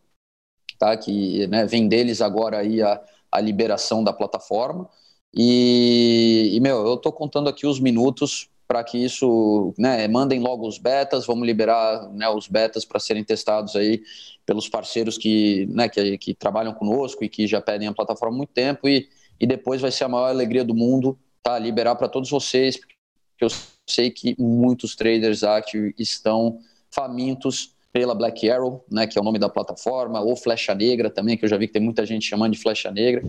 [0.79, 0.97] tá?
[0.97, 4.89] Que né, vem deles agora aí a, a liberação da plataforma.
[5.33, 10.67] E, e meu, eu estou contando aqui os minutos para que isso, né, mandem logo
[10.67, 14.03] os betas, vamos liberar né, os betas para serem testados aí
[14.47, 18.39] pelos parceiros que, né, que, que, trabalham conosco e que já pedem a plataforma há
[18.39, 19.09] muito tempo e,
[19.39, 22.95] e depois vai ser a maior alegria do mundo, tá, liberar para todos vocês, porque
[23.41, 23.49] eu
[23.87, 26.59] sei que muitos traders active estão
[26.91, 31.37] famintos pela Black Arrow, né, que é o nome da plataforma, ou Flecha Negra também,
[31.37, 33.23] que eu já vi que tem muita gente chamando de Flecha Negra.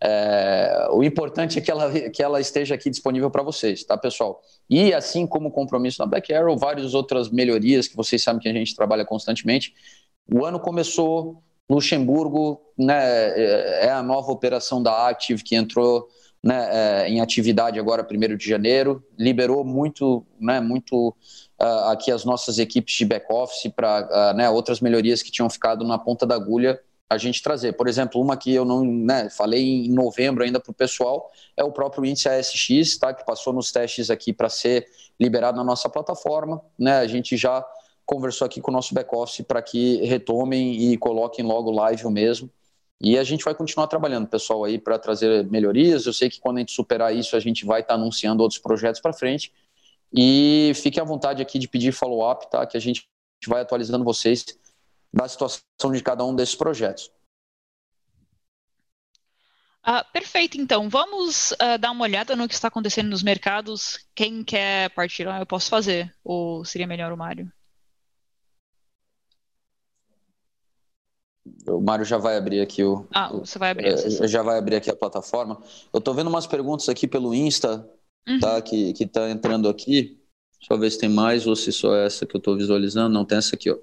[0.00, 4.40] É, o importante é que ela, que ela esteja aqui disponível para vocês, tá, pessoal?
[4.70, 8.48] E assim como o compromisso na Black Arrow, várias outras melhorias que vocês sabem que
[8.48, 9.74] a gente trabalha constantemente.
[10.32, 16.06] O ano começou, Luxemburgo né, é, é a nova operação da Active que entrou
[16.40, 21.12] né, é, em atividade agora, 1 de janeiro, liberou muito, né, muito
[21.62, 25.84] uh, aqui as nossas equipes de back-office para uh, né, outras melhorias que tinham ficado
[25.86, 27.74] na ponta da agulha a gente trazer.
[27.74, 31.62] Por exemplo, uma que eu não né, falei em novembro ainda para o pessoal é
[31.62, 34.86] o próprio índice ASX, tá, que passou nos testes aqui para ser
[35.20, 36.60] liberado na nossa plataforma.
[36.78, 37.64] Né, a gente já
[38.04, 42.50] conversou aqui com o nosso back-office para que retomem e coloquem logo live o mesmo.
[43.00, 46.06] E a gente vai continuar trabalhando, pessoal, aí para trazer melhorias.
[46.06, 48.60] Eu sei que quando a gente superar isso, a gente vai estar tá anunciando outros
[48.60, 49.52] projetos para frente.
[50.14, 52.66] E fiquem à vontade aqui de pedir follow-up, tá?
[52.66, 53.08] Que a gente
[53.46, 54.44] vai atualizando vocês
[55.12, 57.10] da situação de cada um desses projetos.
[59.82, 60.88] Ah, perfeito, então.
[60.88, 63.98] Vamos uh, dar uma olhada no que está acontecendo nos mercados.
[64.14, 66.14] Quem quer partir lá, eu posso fazer.
[66.22, 67.50] Ou seria melhor o Mário?
[71.66, 73.06] O Mário já vai abrir aqui o.
[73.12, 73.88] Ah, você vai abrir.
[73.88, 75.60] É, já vai abrir aqui a plataforma.
[75.92, 77.84] Eu estou vendo umas perguntas aqui pelo Insta
[78.28, 78.38] uhum.
[78.40, 78.60] tá?
[78.60, 80.18] Que, que tá entrando aqui.
[80.58, 83.12] Deixa eu ver se tem mais ou se só essa que eu estou visualizando.
[83.12, 83.78] Não, tem essa aqui, ó.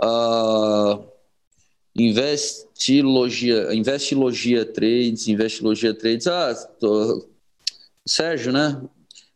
[0.00, 1.04] Uh,
[1.96, 6.26] Investilogia, Investilogia Trades, Investilogia Trades.
[6.26, 7.28] Ah, tô...
[8.06, 8.80] Sérgio, né?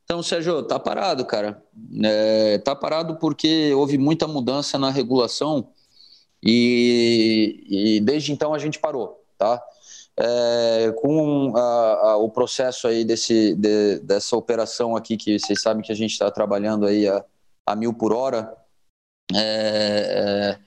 [0.05, 1.63] Então, Sérgio, tá parado, cara.
[2.05, 5.69] É, tá parado porque houve muita mudança na regulação
[6.43, 9.63] e, e desde então a gente parou, tá?
[10.19, 15.83] É, com a, a, o processo aí desse, de, dessa operação aqui, que vocês sabem
[15.83, 17.25] que a gente está trabalhando aí a,
[17.67, 18.55] a, mil por hora,
[19.35, 20.59] é,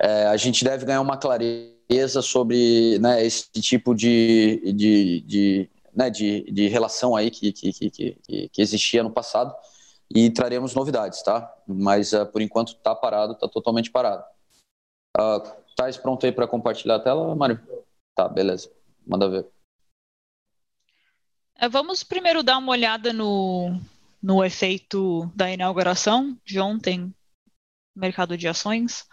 [0.00, 5.70] é, é, a gente deve ganhar uma clareza sobre né, esse tipo de, de, de,
[5.92, 9.52] né, de, de relação aí que, que, que, que, existia no passado
[10.14, 11.52] e traremos novidades, tá?
[11.66, 14.24] Mas uh, por enquanto está parado, está totalmente parado.
[15.18, 15.40] Uh,
[15.76, 17.60] tá pronto aí para compartilhar a tela, Mário?
[18.14, 18.70] Tá, beleza.
[19.06, 19.46] Manda ver.
[21.56, 23.80] É, vamos primeiro dar uma olhada no,
[24.22, 27.14] no efeito da inauguração de ontem,
[27.94, 29.06] mercado de ações.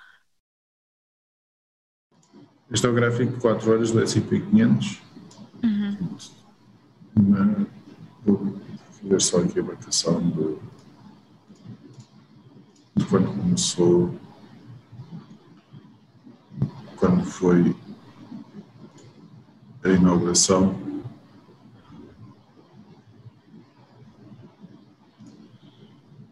[19.84, 20.79] A inauguração.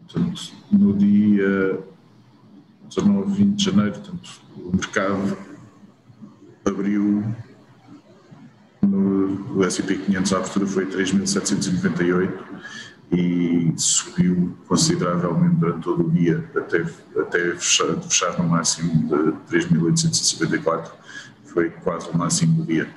[0.06, 1.80] Portanto, no dia
[2.88, 5.38] 19, 20 de janeiro, portanto, o mercado
[6.64, 7.24] abriu
[8.82, 12.38] no S&P 500 a abertura foi 3.798
[13.12, 16.84] e subiu consideravelmente durante todo o dia até,
[17.20, 20.90] até fechar, fechar no máximo de 3.854,
[21.44, 22.88] foi quase o máximo do dia.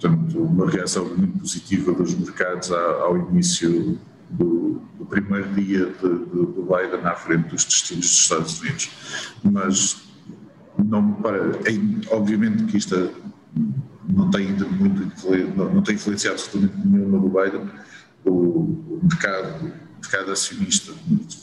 [0.00, 3.98] Portanto, uma reação muito positiva dos mercados ao início
[4.30, 8.90] do, do primeiro dia de, de, do Biden à frente dos destinos dos Estados Unidos.
[9.42, 10.08] Mas
[10.78, 13.10] não para, é, obviamente que isto
[14.08, 17.68] não tem muito não, não tem influenciado absolutamente nenhuma do Biden.
[18.24, 20.92] O, o mercado, o mercado acionista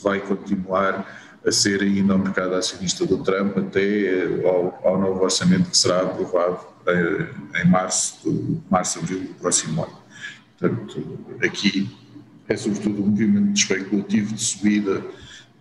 [0.02, 1.06] vai continuar
[1.46, 6.00] a ser ainda um mercado acionista do Trump até ao, ao novo orçamento que será
[6.00, 9.98] aprovado em março, março abril do próximo ano.
[10.58, 11.90] Portanto, aqui
[12.48, 15.02] é sobretudo um movimento especulativo de subida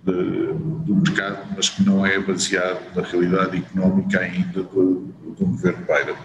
[0.03, 0.53] de,
[0.85, 5.01] do mercado, mas que não é baseado na realidade económica ainda do,
[5.37, 6.15] do governo Biden.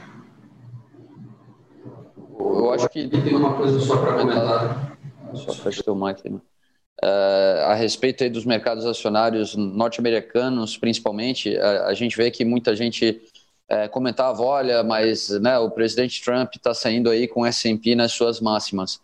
[2.39, 4.99] Eu acho que tem uma coisa só para comentar.
[5.35, 6.39] Só fecha o mic aí,
[7.03, 13.23] Uh, a respeito dos mercados acionários norte-americanos, principalmente, a, a, gente vê que muita gente
[13.71, 18.41] uh, comentava, olha, mas né, o presidente Trump está saindo aí com S&P nas suas
[18.41, 19.01] máximas.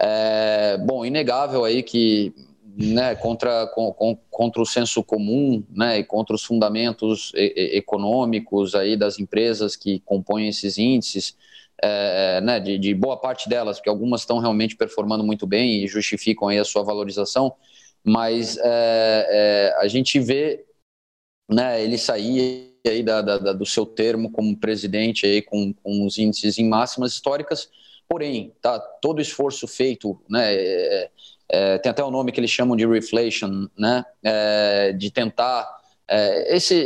[0.00, 2.34] É, bom, inegável aí que
[2.76, 8.74] né, contra, com, contra o senso comum né, e contra os fundamentos e, e, econômicos
[8.74, 11.36] aí das empresas que compõem esses índices,
[11.82, 15.88] é, né, de, de, boa parte delas, porque algumas estão realmente performando muito bem e
[15.88, 17.54] justificam aí a sua valorização,
[18.02, 20.64] mas é, é, a gente vê
[21.50, 26.18] né, ele sair aí da, da, do seu termo como presidente aí com, com os
[26.18, 27.70] índices em máximas históricas,
[28.08, 31.10] porém, tá, todo esforço feito, né, é,
[31.48, 35.80] é, tem até o um nome que eles chamam de reflation, né, é, de tentar
[36.48, 36.84] esse,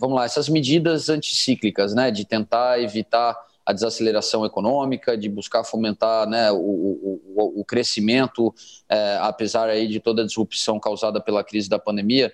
[0.00, 3.36] vamos lá, essas medidas anticíclicas, né, de tentar evitar
[3.68, 8.54] a desaceleração econômica, de buscar fomentar né, o, o, o crescimento,
[8.88, 12.32] é, apesar aí de toda a disrupção causada pela crise da pandemia.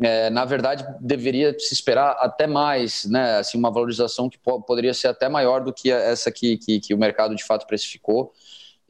[0.00, 5.08] É, na verdade, deveria se esperar até mais, né, assim, uma valorização que poderia ser
[5.08, 8.32] até maior do que essa que, que, que o mercado de fato precificou.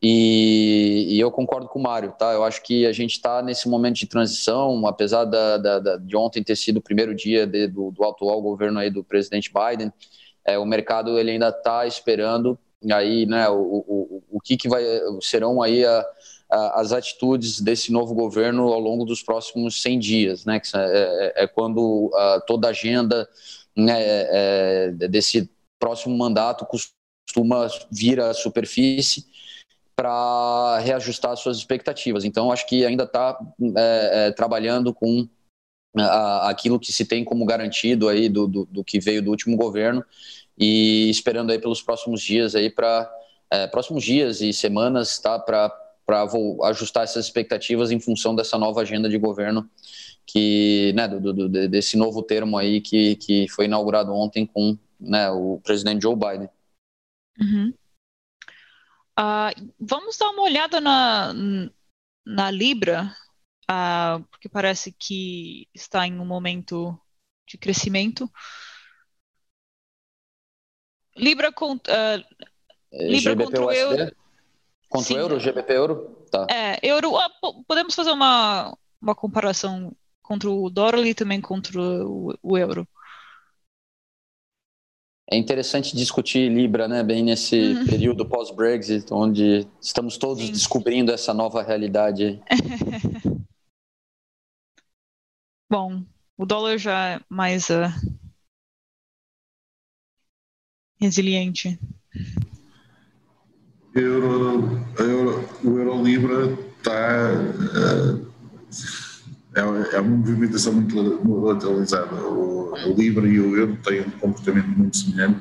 [0.02, 2.32] E, e, eu concordo com o Mário, tá?
[2.32, 6.16] Eu acho que a gente está nesse momento de transição, apesar da, da, da, de
[6.16, 9.92] ontem ter sido o primeiro dia de, do, do atual governo aí do presidente Biden,
[10.44, 12.56] é, o mercado ele ainda está esperando
[12.92, 14.84] aí, né, o, o, o que, que vai,
[15.20, 16.06] serão aí a,
[16.50, 20.80] as atitudes desse novo governo ao longo dos próximos 100 dias, né, que é,
[21.36, 22.10] é, é quando
[22.46, 23.28] toda a agenda
[23.76, 29.26] né, é, desse próximo mandato costuma vir à superfície
[29.94, 32.24] para reajustar suas expectativas.
[32.24, 33.38] Então, acho que ainda está
[33.76, 35.28] é, trabalhando com
[36.44, 40.04] aquilo que se tem como garantido aí do, do, do, que veio do último governo
[40.56, 43.10] e esperando aí pelos próximos dias aí para
[43.50, 45.74] é, próximos dias e semanas tá para
[46.08, 46.26] para
[46.70, 49.70] ajustar essas expectativas em função dessa nova agenda de governo
[50.24, 55.28] que né do, do, desse novo termo aí que, que foi inaugurado ontem com né,
[55.30, 56.48] o presidente Joe Biden.
[57.38, 57.74] Uhum.
[59.20, 61.34] Uh, vamos dar uma olhada na,
[62.24, 63.14] na Libra
[63.70, 66.98] uh, porque parece que está em um momento
[67.46, 68.32] de crescimento.
[71.14, 72.24] Libra, com, uh,
[72.92, 74.16] Libra contra o euro.
[74.88, 76.26] Contra o euro, GBP euro?
[76.30, 76.46] Tá.
[76.50, 77.16] É, euro.
[77.16, 77.30] Ah,
[77.66, 82.86] podemos fazer uma, uma comparação contra o dólar e também contra o, o euro.
[85.30, 87.86] É interessante discutir Libra, né, bem nesse uhum.
[87.86, 90.52] período pós-Brexit, onde estamos todos Sim.
[90.52, 92.40] descobrindo essa nova realidade.
[95.70, 96.02] Bom,
[96.34, 97.92] o dólar já é mais uh,
[100.98, 101.78] resiliente.
[103.98, 108.28] Euro, euro, o euro libra está uh,
[109.54, 110.96] é, é, uma movimentação muito
[111.26, 112.14] lateralizada.
[112.14, 115.40] O, o libra e o euro têm um comportamento muito semelhante.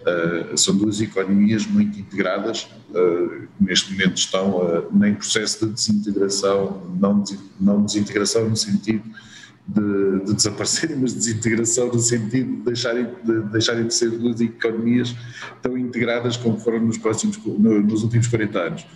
[0.00, 6.80] Uh, são duas economias muito integradas, uh, neste momento estão uh, em processo de desintegração,
[7.00, 7.22] não,
[7.60, 9.02] não desintegração no sentido
[9.68, 15.14] de, de, desaparecerem, mas desintegração no sentido de deixarem de, deixarem de ser duas economias
[15.60, 18.86] tão integradas como foram nos, próximos, nos últimos 40 anos.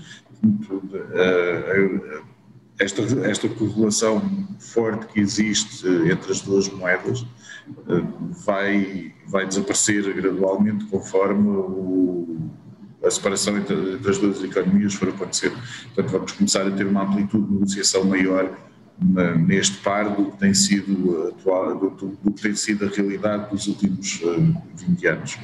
[1.14, 2.22] Eh,
[2.78, 7.24] esta, esta correlação forte que existe entre as duas moedas
[7.88, 8.02] eh,
[8.44, 12.50] vai, vai desaparecer gradualmente conforme o,
[13.04, 15.52] a separação entre, entre, as duas economias for acontecer.
[15.94, 18.50] Portanto, vamos começar a ter uma amplitude de negociação maior
[19.00, 23.66] neste par do que tem sido, atual, do, do, que tem sido a realidade dos
[23.66, 24.20] últimos
[24.76, 25.38] 20 eh, anos.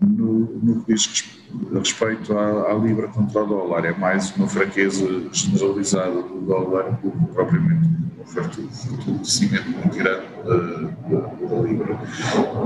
[0.00, 1.24] No, no que diz
[1.72, 7.10] respeito à, à, Libra contra o dólar, é mais uma fraqueza generalizada do dólar do
[7.10, 7.88] que propriamente
[8.20, 12.00] um fortalecimento muito grande da, da, Libra.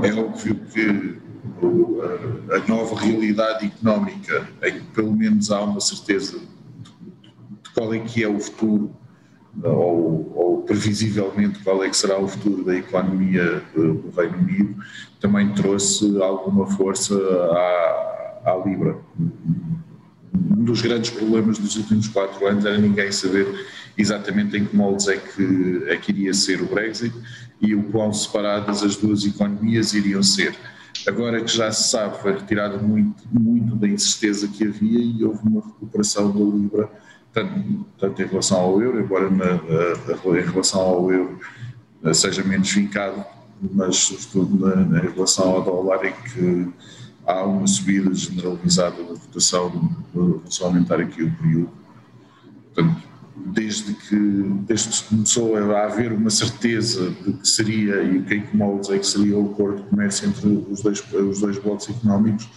[0.03, 1.19] É óbvio que
[2.51, 8.23] a nova realidade económica, em que pelo menos há uma certeza de qual é que
[8.23, 8.95] é o futuro
[9.61, 14.75] ou, ou, previsivelmente qual é que será o futuro da economia do Reino Unido,
[15.19, 18.97] também trouxe alguma força à, à Libra.
[20.33, 25.07] Um dos grandes problemas dos últimos quatro anos era ninguém saber exatamente em que moldes
[25.07, 27.13] é que, é que iria ser o Brexit
[27.61, 30.55] e o quão separadas as duas economias iriam ser.
[31.07, 35.39] Agora que já se sabe, foi retirado muito, muito da incerteza que havia e houve
[35.47, 36.89] uma recuperação da Libra,
[37.33, 39.59] tanto, em relação ao euro, embora na,
[40.39, 41.39] em relação ao euro
[42.13, 43.23] seja menos vincado,
[43.61, 46.69] mas sobretudo na, na, em relação ao dólar, em que
[47.25, 49.69] há uma subida generalizada da votação
[50.13, 51.69] do Fundo Monetário aqui o período.
[52.73, 54.15] Portanto, desde que,
[54.67, 59.07] desde que começou a haver uma certeza de que seria e quem moldes é que
[59.07, 62.47] seria o acordo de comércio entre os dois, os dois blocos económicos,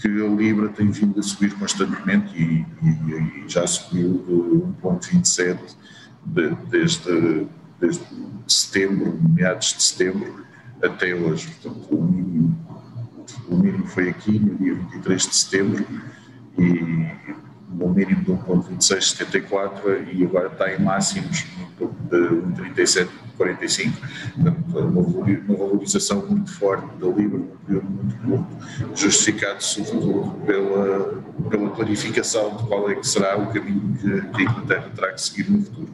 [0.00, 5.58] que a Libra tem vindo a subir constantemente e, e, e já subiu de 1,27
[6.26, 7.46] de, desde,
[7.80, 8.04] desde
[8.46, 10.44] setembro, meados de setembro,
[10.82, 11.48] até hoje.
[11.60, 12.58] Portanto, o mínimo,
[13.48, 15.86] o mínimo foi aqui no dia 23 de setembro
[16.58, 17.10] e
[17.70, 21.44] no mínimo de 1.2674 e agora está em máximos
[21.78, 23.92] de 1.3745.
[24.34, 25.02] Portanto, uma
[25.56, 28.48] valorização muito forte da Libra num período muito curto,
[28.96, 34.42] justificado sobretudo pela, pela clarificação de qual é que será o caminho que, que a
[34.42, 35.88] Inglaterra terá que seguir no futuro.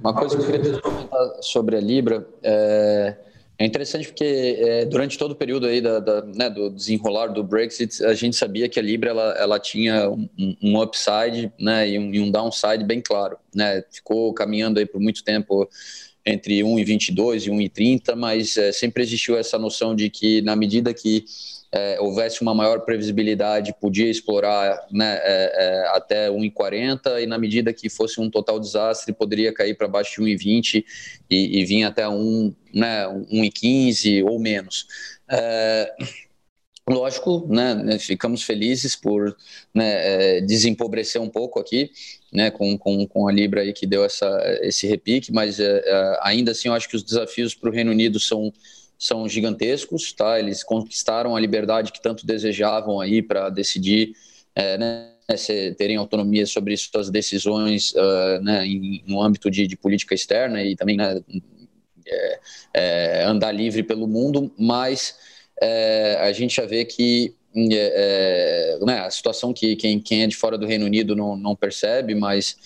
[0.00, 3.25] Uma coisa que eu queria comentar sobre a Libra é
[3.58, 7.42] é interessante porque é, durante todo o período aí da, da, né, do desenrolar do
[7.42, 10.28] Brexit, a gente sabia que a Libra ela, ela tinha um,
[10.62, 13.38] um upside né, e, um, e um downside bem claro.
[13.54, 13.82] Né?
[13.90, 15.68] Ficou caminhando aí por muito tempo
[16.24, 21.24] entre 1,22 e 1,30, mas é, sempre existiu essa noção de que na medida que
[21.76, 27.70] é, houvesse uma maior previsibilidade, podia explorar né, é, é, até 1,40 e na medida
[27.70, 30.82] que fosse um total desastre, poderia cair para baixo de 1,20
[31.28, 34.86] e, e vir até 1, né, 1,15 ou menos.
[35.30, 35.92] É,
[36.88, 39.36] lógico, né, né, ficamos felizes por
[39.74, 41.90] né, é, desempobrecer um pouco aqui,
[42.32, 44.26] né, com, com, com a Libra aí que deu essa,
[44.62, 48.18] esse repique, mas é, ainda assim eu acho que os desafios para o Reino Unido
[48.18, 48.50] são
[48.98, 50.38] são gigantescos, tá?
[50.38, 54.12] Eles conquistaram a liberdade que tanto desejavam aí para decidir,
[54.54, 55.12] é, né,
[55.76, 60.76] terem autonomia sobre suas decisões, uh, né, em, no âmbito de, de, política externa e
[60.76, 61.20] também né,
[62.06, 62.40] é,
[62.72, 65.16] é, andar livre pelo mundo, mas
[65.60, 70.26] é, a gente já vê que é, é, né, a situação que quem, quem, é
[70.26, 72.56] de fora do Reino Unido não, não percebe, mas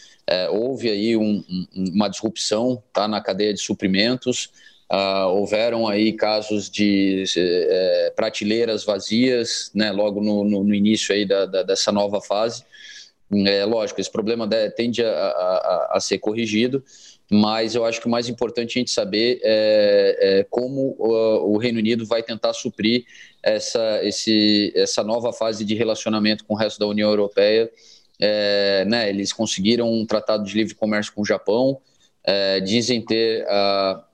[0.53, 4.53] houve aí um, um, uma disrupção tá, na cadeia de suprimentos,
[4.91, 11.25] Uh, houveram aí casos de é, prateleiras vazias, né, logo no, no, no início aí
[11.25, 12.65] da, da, dessa nova fase.
[13.47, 16.83] É lógico, esse problema tende a, a, a, ser corrigido,
[17.31, 21.57] mas eu acho que o mais importante a gente saber é, é como o, o,
[21.57, 23.05] Reino Unido vai tentar suprir
[23.41, 27.71] essa, esse, essa nova fase de relacionamento com o resto da União Europeia.
[28.19, 31.81] É, né, eles conseguiram um tratado de livre comércio com o Japão,
[32.25, 34.05] é, dizem ter a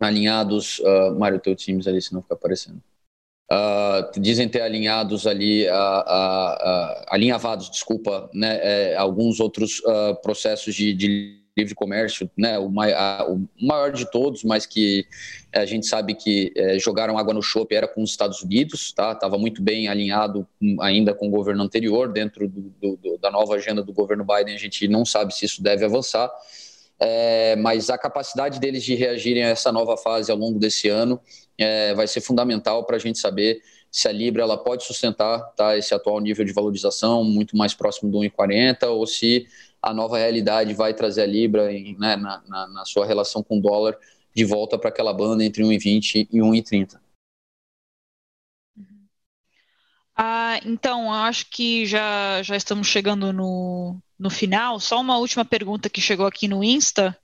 [0.00, 2.82] alinhados, uh, Mário, teu times ali, se não ficar aparecendo.
[3.50, 9.80] Uh, dizem ter alinhados ali, uh, alinhavados, desculpa, né, é, alguns outros
[10.22, 15.06] processos de, de, livre comércio, né, o, o, maior de todos, mas que
[15.54, 19.18] a gente sabe que é, jogaram água no chope era com os Estados Unidos, tá?
[19.38, 20.46] Muito bem alinhado
[20.80, 24.58] ainda com o governo anterior, dentro do, do, da nova agenda do governo Biden, a
[24.58, 26.30] gente não sabe se isso deve avançar
[26.98, 31.20] é, mas a capacidade deles de reagirem a essa nova fase ao longo desse ano
[31.58, 35.76] é, vai ser fundamental para a gente saber se a Libra ela pode sustentar tá,
[35.76, 39.46] esse atual nível de valorização muito mais próximo do 1,40 ou se
[39.80, 43.58] a nova realidade vai trazer a Libra em, né, na, na, na, sua relação com
[43.58, 43.96] o dólar
[44.34, 47.00] de volta para aquela banda entre 1,20 e 1,30.
[50.14, 54.80] Ah, então, acho que já, já estamos chegando no, no final.
[54.80, 57.16] Só uma última pergunta que chegou aqui no Insta,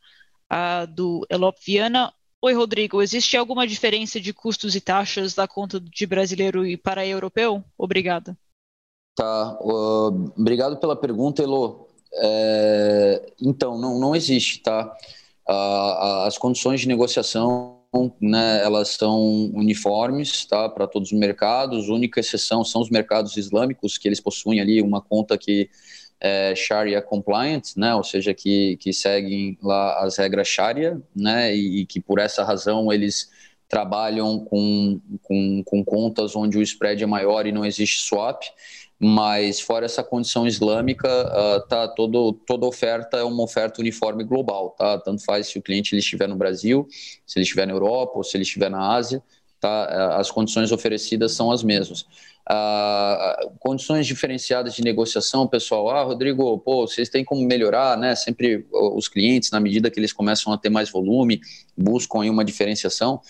[0.52, 2.12] uh, do Elop Viana.
[2.40, 7.06] Oi, Rodrigo, existe alguma diferença de custos e taxas da conta de brasileiro e para
[7.06, 7.64] europeu?
[7.78, 8.36] Obrigada.
[9.14, 11.86] Tá, uh, obrigado pela pergunta, Elo.
[12.14, 14.94] É, então, não, não existe, tá?
[15.48, 17.82] Uh, as condições de negociação
[18.20, 21.88] né, elas são uniformes tá, para todos os mercados.
[21.88, 25.68] Única exceção são os mercados islâmicos, que eles possuem ali uma conta que
[26.22, 31.80] é Sharia compliant, né, ou seja, que, que seguem lá as regras Sharia, né, e,
[31.80, 33.28] e que por essa razão eles
[33.68, 38.42] trabalham com, com, com contas onde o spread é maior e não existe swap
[39.04, 44.76] mas fora essa condição islâmica, uh, tá todo, toda oferta é uma oferta uniforme global,
[44.78, 44.96] tá?
[44.96, 46.86] Tanto faz se o cliente ele estiver no Brasil,
[47.26, 49.20] se ele estiver na Europa ou se ele estiver na Ásia,
[49.58, 49.88] tá?
[49.90, 52.06] Uh, as condições oferecidas são as mesmas.
[52.50, 55.88] Uh, condições diferenciadas de negociação, pessoal.
[55.90, 58.16] Ah, Rodrigo, pô, vocês têm como melhorar, né?
[58.16, 61.40] Sempre os clientes, na medida que eles começam a ter mais volume,
[61.76, 63.20] buscam aí uma diferenciação.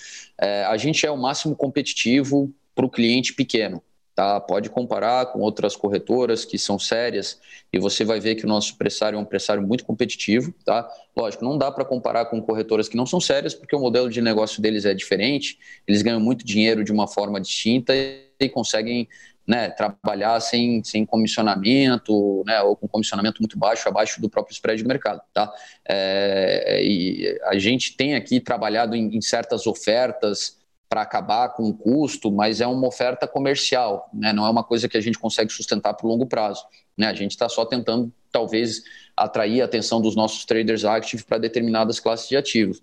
[0.41, 3.83] É, a gente é o máximo competitivo para o cliente pequeno.
[4.15, 4.39] Tá?
[4.41, 7.41] Pode comparar com outras corretoras que são sérias
[7.73, 10.53] e você vai ver que o nosso pressário é um pressário muito competitivo.
[10.65, 10.87] Tá?
[11.17, 14.21] Lógico, não dá para comparar com corretoras que não são sérias, porque o modelo de
[14.21, 15.59] negócio deles é diferente,
[15.89, 19.09] eles ganham muito dinheiro de uma forma distinta e conseguem
[19.47, 24.83] né, trabalhar sem, sem comissionamento, né, ou com comissionamento muito baixo, abaixo do próprio spread
[24.83, 25.21] do mercado.
[25.33, 25.53] Tá?
[25.89, 30.62] É, e a gente tem aqui trabalhado em, em certas ofertas
[30.93, 34.31] para acabar com o custo, mas é uma oferta comercial, né?
[34.31, 36.67] não é uma coisa que a gente consegue sustentar por longo prazo.
[36.99, 37.07] Né?
[37.07, 38.83] A gente está só tentando, talvez,
[39.17, 42.83] atrair a atenção dos nossos traders active para determinadas classes de ativos.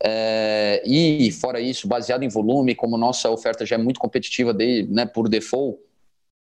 [0.00, 4.86] É, e, fora isso, baseado em volume, como nossa oferta já é muito competitiva de,
[4.88, 5.80] né, por default,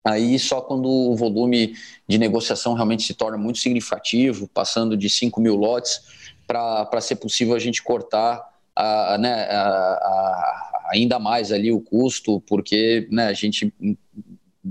[0.05, 1.77] aí só quando o volume
[2.09, 6.01] de negociação realmente se torna muito significativo, passando de 5 mil lotes,
[6.49, 12.41] para ser possível a gente cortar a, né, a, a, ainda mais ali o custo,
[12.43, 13.73] porque né, a gente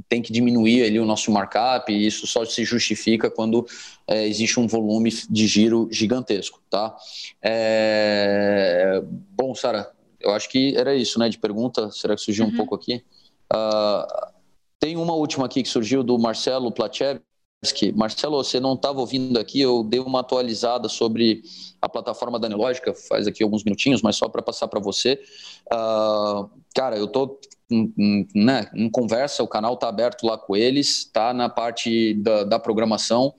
[0.07, 3.65] tem que diminuir ali o nosso markup e isso só se justifica quando
[4.07, 6.95] é, existe um volume de giro gigantesco, tá?
[7.41, 9.01] É...
[9.31, 9.89] Bom, Sara,
[10.19, 12.51] eu acho que era isso, né, de pergunta, será que surgiu uhum.
[12.51, 13.03] um pouco aqui?
[13.53, 14.31] Uh,
[14.79, 17.19] tem uma última aqui que surgiu do Marcelo Plachev,
[17.95, 21.43] Marcelo, você não estava ouvindo aqui, eu dei uma atualizada sobre
[21.81, 25.19] a plataforma da Anelógica, faz aqui alguns minutinhos, mas só para passar para você.
[25.71, 27.39] Uh, cara, eu estou
[28.35, 32.59] né, em conversa, o canal está aberto lá com eles, está na parte da, da
[32.59, 33.33] programação.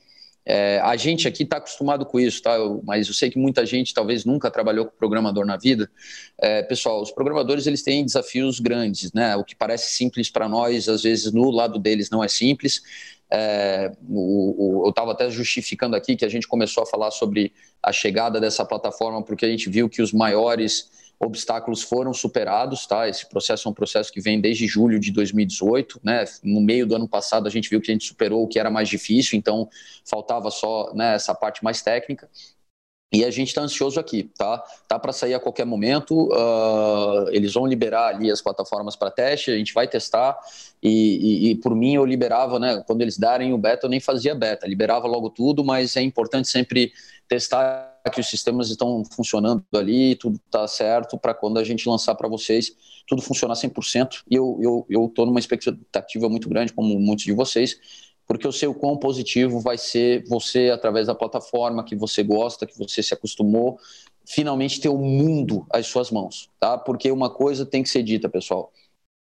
[0.48, 2.54] É, a gente aqui está acostumado com isso, tá?
[2.54, 5.90] Eu, mas eu sei que muita gente talvez nunca trabalhou com programador na vida.
[6.38, 9.34] É, pessoal, os programadores eles têm desafios grandes, né?
[9.34, 12.80] O que parece simples para nós, às vezes no lado deles não é simples.
[13.30, 17.52] É, o, o, eu estava até justificando aqui que a gente começou a falar sobre
[17.82, 23.08] a chegada dessa plataforma porque a gente viu que os maiores obstáculos foram superados, tá?
[23.08, 26.24] Esse processo é um processo que vem desde julho de 2018, né?
[26.42, 28.70] No meio do ano passado a gente viu que a gente superou o que era
[28.70, 29.68] mais difícil, então
[30.04, 32.28] faltava só né, essa parte mais técnica.
[33.12, 34.62] E a gente está ansioso aqui, tá?
[34.88, 36.28] Tá para sair a qualquer momento.
[36.28, 40.36] Uh, eles vão liberar ali as plataformas para teste, a gente vai testar.
[40.82, 42.82] E, e, e, por mim eu liberava, né?
[42.86, 46.48] Quando eles darem o beta, eu nem fazia beta, liberava logo tudo, mas é importante
[46.48, 46.92] sempre
[47.28, 52.14] testar que os sistemas estão funcionando ali, tudo está certo, para quando a gente lançar
[52.14, 52.72] para vocês,
[53.06, 54.22] tudo funcionar 100%.
[54.30, 57.78] E eu estou eu, eu numa expectativa muito grande, como muitos de vocês,
[58.26, 62.66] porque eu sei o quão positivo vai ser você, através da plataforma que você gosta,
[62.66, 63.78] que você se acostumou,
[64.26, 66.76] finalmente ter o mundo às suas mãos, tá?
[66.76, 68.72] Porque uma coisa tem que ser dita, pessoal.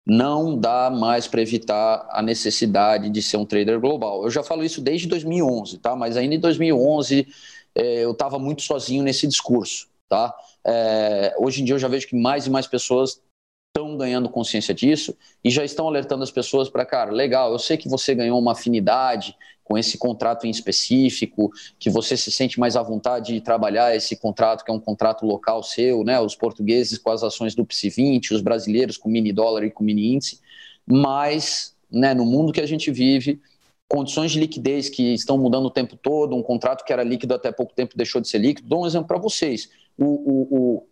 [0.05, 4.23] Não dá mais para evitar a necessidade de ser um trader global.
[4.23, 5.95] Eu já falo isso desde 2011, tá?
[5.95, 7.27] Mas ainda em 2011
[7.75, 10.33] eh, eu estava muito sozinho nesse discurso, tá?
[10.65, 13.21] É, hoje em dia eu já vejo que mais e mais pessoas
[13.69, 17.77] estão ganhando consciência disso e já estão alertando as pessoas para, cara, legal, eu sei
[17.77, 22.77] que você ganhou uma afinidade com esse contrato em específico, que você se sente mais
[22.77, 26.17] à vontade de trabalhar esse contrato, que é um contrato local seu, né?
[26.21, 29.83] Os portugueses com as ações do PSI 20, os brasileiros com mini dólar e com
[29.83, 30.39] mini índice,
[30.85, 33.41] mas, né, no mundo que a gente vive,
[33.89, 37.51] condições de liquidez que estão mudando o tempo todo, um contrato que era líquido até
[37.51, 38.69] pouco tempo deixou de ser líquido.
[38.69, 40.87] Dou um exemplo para vocês: o, o, o,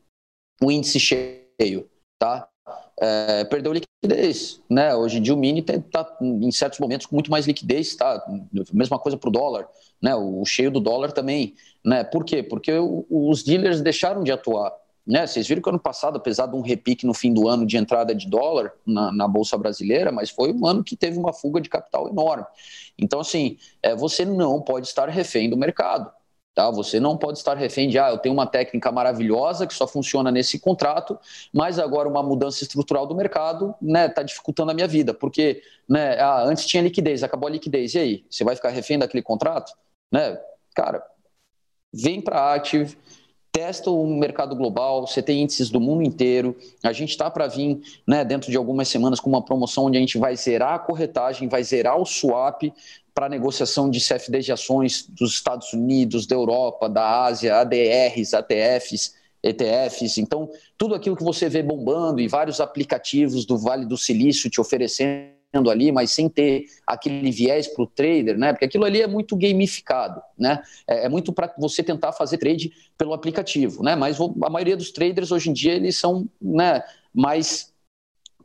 [0.66, 2.46] o índice cheio, tá?
[3.00, 4.62] É, perdeu liquidez.
[4.70, 4.96] Né?
[4.96, 8.24] Hoje em dia o mini está em certos momentos com muito mais liquidez, tá?
[8.72, 9.68] Mesma coisa para o dólar,
[10.02, 10.16] né?
[10.16, 11.55] O cheio do dólar também.
[11.84, 12.04] Né?
[12.04, 12.42] Por quê?
[12.43, 14.72] Porque o, os dealers deixaram de atuar.
[15.05, 15.28] Né?
[15.28, 18.16] Vocês viram que ano passado, apesar de um repique no fim do ano de entrada
[18.16, 21.70] de dólar na, na Bolsa Brasileira, mas foi um ano que teve uma fuga de
[21.70, 22.46] capital enorme.
[22.97, 26.12] Então, assim, é, você não pode estar refém do mercado.
[26.56, 26.72] Tá?
[26.72, 30.32] Você não pode estar refém de, ah, eu tenho uma técnica maravilhosa que só funciona
[30.32, 31.20] nesse contrato,
[31.52, 35.62] mas agora uma mudança estrutural do mercado está né, tá dificultando a minha vida, porque
[35.88, 38.26] né, ah, antes tinha liquidez, acabou a liquidez, e aí?
[38.30, 39.74] Você vai ficar refém daquele contrato?
[40.10, 40.40] Né?
[40.74, 41.06] Cara,
[41.94, 42.98] vem para a Active,
[43.52, 46.56] testa o mercado global, você tem índices do mundo inteiro.
[46.84, 50.00] A gente está para vir, né, dentro de algumas semanas, com uma promoção onde a
[50.00, 52.64] gente vai zerar a corretagem, vai zerar o swap,
[53.16, 59.16] para negociação de CFDs de ações dos Estados Unidos, da Europa, da Ásia, ADRs, ATFs,
[59.42, 60.17] ETFs.
[60.17, 64.59] Então, tudo aquilo que você vê bombando e vários aplicativos do Vale do Silício te
[64.59, 65.33] oferecendo
[65.70, 68.51] ali, mas sem ter aquele viés para o trader, né?
[68.51, 70.62] Porque aquilo ali é muito gamificado, né?
[70.86, 73.96] É, é muito para você tentar fazer trade pelo aplicativo, né?
[73.96, 76.83] Mas a maioria dos traders hoje em dia eles são, né,
[77.13, 77.74] mais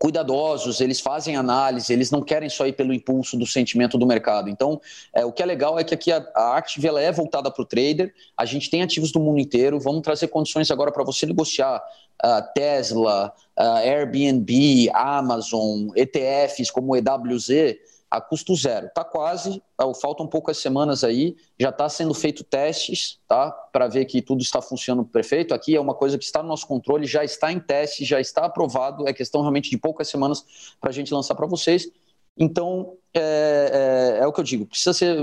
[0.00, 4.48] cuidadosos, eles fazem análise, eles não querem só ir pelo impulso do sentimento do mercado.
[4.48, 4.80] Então,
[5.14, 7.62] é, o que é legal é que aqui a, a Active ela é voltada para
[7.62, 11.26] o trader, a gente tem ativos do mundo inteiro, vamos trazer condições agora para você
[11.26, 11.82] negociar
[12.24, 17.76] uh, Tesla, uh, Airbnb, Amazon, ETFs como o EWZ,
[18.10, 18.86] a custo zero.
[18.86, 19.62] Está quase,
[20.00, 23.50] faltam poucas semanas aí, já está sendo feito testes, tá?
[23.50, 25.54] Para ver que tudo está funcionando perfeito.
[25.54, 28.46] Aqui é uma coisa que está no nosso controle, já está em teste, já está
[28.46, 29.08] aprovado.
[29.08, 31.88] É questão realmente de poucas semanas para a gente lançar para vocês.
[32.36, 35.16] Então, é, é, é, o que eu digo, precisa ser,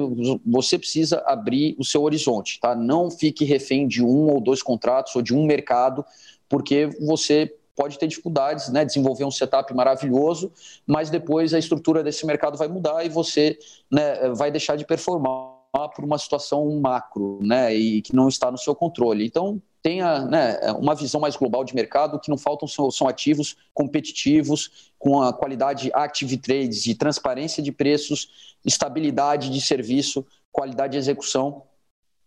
[0.45, 2.75] você precisa abrir o seu horizonte, tá?
[2.75, 6.05] Não fique refém de um ou dois contratos ou de um mercado,
[6.47, 10.51] porque você pode ter dificuldades, né, desenvolver um setup maravilhoso,
[10.85, 13.57] mas depois a estrutura desse mercado vai mudar e você
[13.89, 15.55] né, vai deixar de performar
[15.95, 19.23] por uma situação macro, né, e que não está no seu controle.
[19.23, 23.55] Então, tenha né, uma visão mais global de mercado, que não faltam são, são ativos
[23.75, 30.97] competitivos, com a qualidade active trades de transparência de preços, estabilidade de serviço, qualidade de
[30.97, 31.61] execução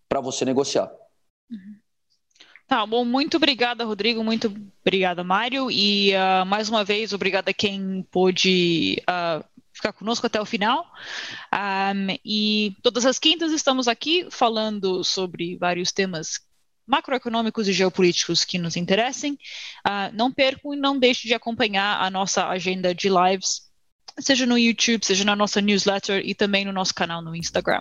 [0.09, 0.93] para você negociar.
[1.51, 1.75] Uhum.
[2.71, 4.47] Tá bom, muito obrigada, Rodrigo, muito
[4.81, 10.41] obrigada, Mário, e uh, mais uma vez, obrigada a quem pôde uh, ficar conosco até
[10.41, 10.87] o final.
[11.53, 16.39] Um, e todas as quintas estamos aqui falando sobre vários temas
[16.87, 19.33] macroeconômicos e geopolíticos que nos interessem.
[19.85, 23.63] Uh, não percam e não deixem de acompanhar a nossa agenda de lives,
[24.17, 27.81] seja no YouTube, seja na nossa newsletter e também no nosso canal no Instagram.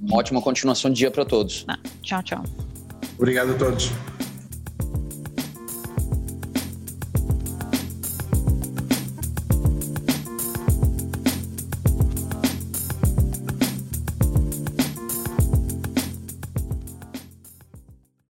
[0.00, 1.64] Uma ótima continuação de dia para todos.
[2.02, 2.81] tchau, tchau.
[3.18, 3.90] Obrigado a todos.